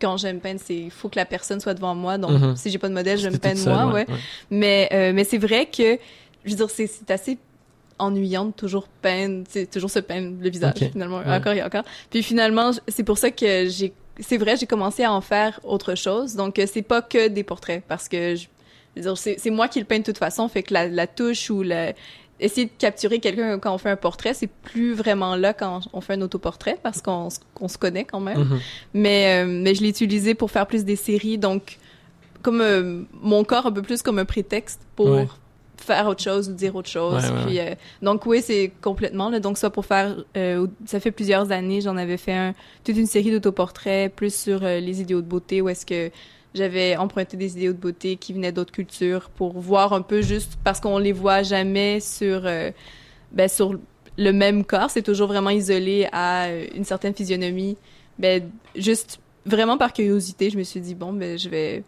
Quand 0.00 0.16
j'aime 0.16 0.38
peindre, 0.40 0.60
c'est 0.64 0.76
il 0.76 0.90
faut 0.90 1.08
que 1.08 1.16
la 1.18 1.24
personne 1.24 1.58
soit 1.58 1.74
devant 1.74 1.94
moi. 1.96 2.18
Donc, 2.18 2.32
Mhm. 2.32 2.56
si 2.56 2.70
j'ai 2.70 2.78
pas 2.78 2.88
de 2.88 2.94
modèle, 2.94 3.18
je 3.18 3.28
me 3.28 3.38
peins 3.38 3.54
moi, 3.54 3.86
ouais. 3.92 4.06
Mais 4.50 4.88
euh, 4.92 5.12
mais 5.12 5.24
c'est 5.24 5.38
vrai 5.38 5.66
que, 5.66 5.98
je 6.44 6.50
veux 6.50 6.56
dire, 6.56 6.70
c'est 6.70 7.10
assez 7.10 7.38
ennuyant 7.98 8.46
de 8.46 8.50
toujours 8.52 8.86
c'est 9.48 9.70
toujours 9.70 9.90
se 9.90 9.98
peindre 9.98 10.36
le 10.40 10.50
visage 10.50 10.74
finalement, 10.92 11.18
Ouais. 11.18 11.34
encore 11.34 11.52
et 11.52 11.62
encore. 11.62 11.84
Puis 12.10 12.22
finalement, 12.22 12.70
c'est 12.88 13.04
pour 13.04 13.18
ça 13.18 13.30
que 13.30 13.66
j'ai, 13.68 13.92
c'est 14.20 14.36
vrai, 14.38 14.56
j'ai 14.56 14.66
commencé 14.66 15.04
à 15.04 15.12
en 15.12 15.20
faire 15.20 15.60
autre 15.64 15.94
chose. 15.94 16.34
Donc 16.36 16.58
euh, 16.58 16.66
c'est 16.70 16.82
pas 16.82 17.02
que 17.02 17.28
des 17.28 17.42
portraits 17.44 17.82
parce 17.88 18.08
que 18.08 18.34
je, 18.36 18.46
je 18.96 19.02
veux 19.02 19.14
dire, 19.14 19.16
c'est 19.38 19.50
moi 19.50 19.68
qui 19.68 19.78
le 19.78 19.84
peins 19.86 19.98
de 19.98 20.04
toute 20.04 20.18
façon, 20.18 20.48
fait 20.48 20.62
que 20.62 20.74
la, 20.74 20.88
la 20.88 21.06
touche 21.06 21.50
ou 21.50 21.62
la 21.62 21.92
essayer 22.40 22.66
de 22.66 22.72
capturer 22.76 23.20
quelqu'un 23.20 23.58
quand 23.60 23.72
on 23.72 23.78
fait 23.78 23.90
un 23.90 23.96
portrait, 23.96 24.34
c'est 24.34 24.48
plus 24.48 24.94
vraiment 24.94 25.36
là 25.36 25.52
quand 25.54 25.80
on 25.92 26.00
fait 26.00 26.14
un 26.14 26.22
autoportrait 26.22 26.76
parce 26.82 27.00
qu'on 27.00 27.28
se- 27.30 27.78
connaît 27.78 28.04
quand 28.04 28.18
même. 28.18 28.38
Mhm. 28.38 28.60
Mais, 28.94 29.44
euh, 29.44 29.46
mais 29.46 29.76
je 29.76 29.82
l'ai 29.82 29.90
utilisé 29.90 30.34
pour 30.34 30.50
faire 30.50 30.66
plus 30.66 30.84
des 30.84 30.96
séries, 30.96 31.38
donc 31.38 31.78
comme 32.42 32.60
euh, 32.60 33.02
mon 33.12 33.44
corps 33.44 33.66
un 33.66 33.70
peu 33.72 33.82
plus 33.82 34.02
comme 34.02 34.18
un 34.18 34.24
prétexte 34.24 34.80
pour 34.96 35.10
Ouais. 35.10 35.28
Faire 35.82 36.06
autre 36.06 36.22
chose 36.22 36.48
ou 36.48 36.52
dire 36.52 36.74
autre 36.74 36.88
chose. 36.88 37.24
Ouais, 37.24 37.44
Puis, 37.46 37.58
euh, 37.58 37.74
donc 38.00 38.26
oui, 38.26 38.40
c'est 38.42 38.72
complètement 38.80 39.28
là. 39.28 39.40
Donc 39.40 39.58
ça 39.58 39.70
pour 39.70 39.86
faire, 39.86 40.16
euh, 40.36 40.66
ça 40.86 41.00
fait 41.00 41.10
plusieurs 41.10 41.52
années, 41.52 41.80
j'en 41.80 41.96
avais 41.96 42.16
fait 42.16 42.34
un, 42.34 42.54
toute 42.84 42.96
une 42.96 43.06
série 43.06 43.30
d'autoportraits 43.30 44.14
plus 44.14 44.34
sur 44.34 44.62
euh, 44.62 44.80
les 44.80 45.00
idéaux 45.00 45.20
de 45.20 45.26
beauté 45.26 45.60
où 45.60 45.68
est-ce 45.68 45.86
que 45.86 46.10
j'avais 46.54 46.96
emprunté 46.96 47.36
des 47.36 47.56
idéaux 47.56 47.72
de 47.72 47.78
beauté 47.78 48.16
qui 48.16 48.32
venaient 48.32 48.52
d'autres 48.52 48.72
cultures 48.72 49.30
pour 49.30 49.58
voir 49.58 49.92
un 49.92 50.02
peu 50.02 50.20
juste 50.20 50.58
parce 50.64 50.80
qu'on 50.80 50.98
les 50.98 51.12
voit 51.12 51.42
jamais 51.42 51.98
sur 52.00 52.42
ben 52.42 53.48
sur 53.48 53.78
le 54.18 54.32
même 54.32 54.62
corps, 54.62 54.90
c'est 54.90 55.00
toujours 55.00 55.28
vraiment 55.28 55.48
isolé 55.48 56.06
à 56.12 56.48
une 56.74 56.84
certaine 56.84 57.14
physionomie. 57.14 57.78
Ben 58.18 58.50
juste 58.76 59.18
vraiment 59.46 59.78
par 59.78 59.94
curiosité, 59.94 60.50
je 60.50 60.58
me 60.58 60.62
suis 60.62 60.80
dit 60.80 60.94
bon 60.94 61.14
ben 61.14 61.38
je 61.38 61.48
vais 61.48 61.84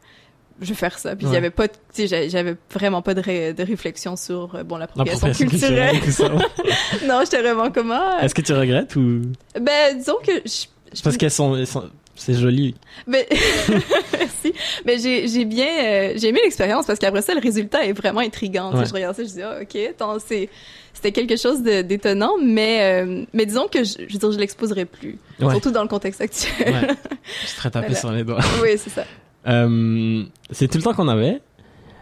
je 0.61 0.69
vais 0.69 0.75
faire 0.75 0.99
ça. 0.99 1.17
Puis 1.17 1.27
il 1.27 1.29
y 1.29 1.33
Ouais. 1.33 1.38
avait 1.38 1.51
pas, 1.51 1.69
tu 1.69 1.75
sais, 1.93 2.07
j'avais- 2.07 2.29
vraiment 2.73 3.03
pas 3.03 3.14
de, 3.14 3.21
ré- 3.21 3.53
de 3.53 3.62
réflexion 3.64 4.17
sur 4.17 4.55
euh, 4.55 4.62
bon 4.64 4.77
l'appropriation 4.77 5.33
culturelle. 5.33 6.01
culturelle, 6.01 6.38
non, 7.07 7.21
j'étais 7.23 7.43
vraiment 7.43 7.71
comment 7.71 8.19
Est-ce 8.21 8.35
que 8.35 8.43
tu 8.43 8.53
regrettes 8.53 8.95
ou? 8.97 9.23
Ben 9.61 9.97
disons 9.99 10.17
que 10.25 10.33
je, 10.45 10.67
je- 10.97 11.03
parce 11.03 11.17
qu'elles 11.17 11.31
sont, 11.31 11.57
elles 11.57 11.67
sont- 11.67 11.90
c'est 12.17 12.35
joli. 12.35 12.77
Ben, 13.09 13.25
merci. 14.12 14.53
Mais 14.85 14.99
j'ai 14.99 15.27
j'ai 15.29 15.45
bien 15.45 15.67
euh, 15.67 16.12
j'ai 16.17 16.29
aimé 16.29 16.40
l'expérience 16.45 16.87
parce 16.87 16.99
qu'après 16.99 17.23
ça 17.23 17.35
le 17.35 17.40
résultat 17.40 17.85
est 17.85 17.93
vraiment 17.93 18.21
sais, 18.21 18.79
Ouais. 18.79 18.87
Je 18.87 18.93
regarde 18.95 19.17
ça, 19.17 19.25
je 19.25 19.29
dis 19.29 19.43
ah, 19.43 19.59
ok, 19.62 19.95
c'est 20.25 20.49
c'était 20.93 21.11
quelque 21.11 21.37
chose 21.37 21.62
d'étonnant, 21.83 22.35
mais 22.43 23.03
euh, 23.03 23.25
mais 23.33 23.45
disons 23.47 23.67
que 23.67 23.83
je, 23.83 23.95
je 24.07 24.12
veux 24.12 24.19
dire 24.21 24.33
je 24.33 24.38
l'exposerai 24.38 24.85
plus, 24.85 25.19
Ouais. 25.40 25.51
surtout 25.51 25.73
dans 25.73 25.83
le 25.83 25.88
contexte 25.88 26.21
actuel. 26.21 26.73
Ouais. 26.73 26.95
Je 27.47 27.57
taper 27.71 27.87
Voilà. 27.88 28.01
sur 28.01 28.12
les 28.12 28.23
doigts. 28.23 28.38
oui, 28.62 28.71
c'est 28.79 28.90
ça. 28.90 29.05
Euh, 29.46 30.24
c'est 30.50 30.68
tout 30.68 30.78
le 30.78 30.85
temps 30.85 30.94
qu'on 30.94 31.09
avait. 31.09 31.40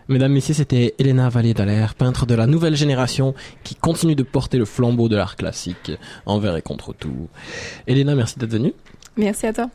Mesdames, 0.09 0.33
Messieurs, 0.33 0.55
c'était 0.55 0.95
Elena 0.99 1.29
Vallée 1.29 1.55
d'Alaire, 1.55 1.95
peintre 1.95 2.27
de 2.27 2.35
la 2.35 2.47
nouvelle 2.47 2.75
génération 2.75 3.35
qui 3.63 3.75
continue 3.75 4.15
de 4.15 4.23
porter 4.23 4.59
le 4.59 4.65
flambeau 4.65 5.09
de 5.09 5.17
l'art 5.17 5.37
classique 5.37 5.93
envers 6.27 6.57
et 6.57 6.63
contre 6.63 6.93
tout. 6.93 7.29
Elena, 7.87 8.15
merci 8.15 8.39
d'être 8.39 8.51
venue. 8.51 8.75
Merci 9.17 9.47
à 9.47 9.53
toi. 9.53 9.71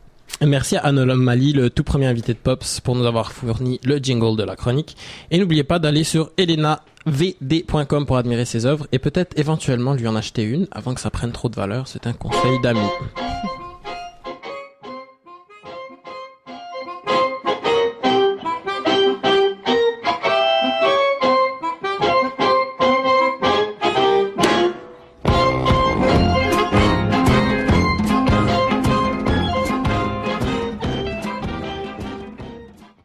Merci 0.45 0.75
à 0.75 0.81
Anolam 0.81 1.19
Mali, 1.19 1.53
le 1.53 1.69
tout 1.69 1.83
premier 1.83 2.05
invité 2.05 2.33
de 2.33 2.37
Pops, 2.37 2.81
pour 2.81 2.95
nous 2.95 3.05
avoir 3.05 3.31
fourni 3.31 3.79
le 3.83 3.97
jingle 3.97 4.37
de 4.37 4.43
la 4.43 4.55
chronique. 4.55 4.95
Et 5.31 5.39
n'oubliez 5.39 5.63
pas 5.63 5.79
d'aller 5.79 6.03
sur 6.03 6.31
elenavd.com 6.37 8.05
pour 8.05 8.17
admirer 8.17 8.45
ses 8.45 8.65
œuvres 8.65 8.87
et 8.91 8.99
peut-être 8.99 9.37
éventuellement 9.39 9.93
lui 9.93 10.07
en 10.07 10.15
acheter 10.15 10.43
une 10.43 10.67
avant 10.71 10.93
que 10.93 11.01
ça 11.01 11.09
prenne 11.09 11.31
trop 11.31 11.49
de 11.49 11.55
valeur. 11.55 11.87
C'est 11.87 12.05
un 12.05 12.13
conseil 12.13 12.59
d'amis. 12.61 12.89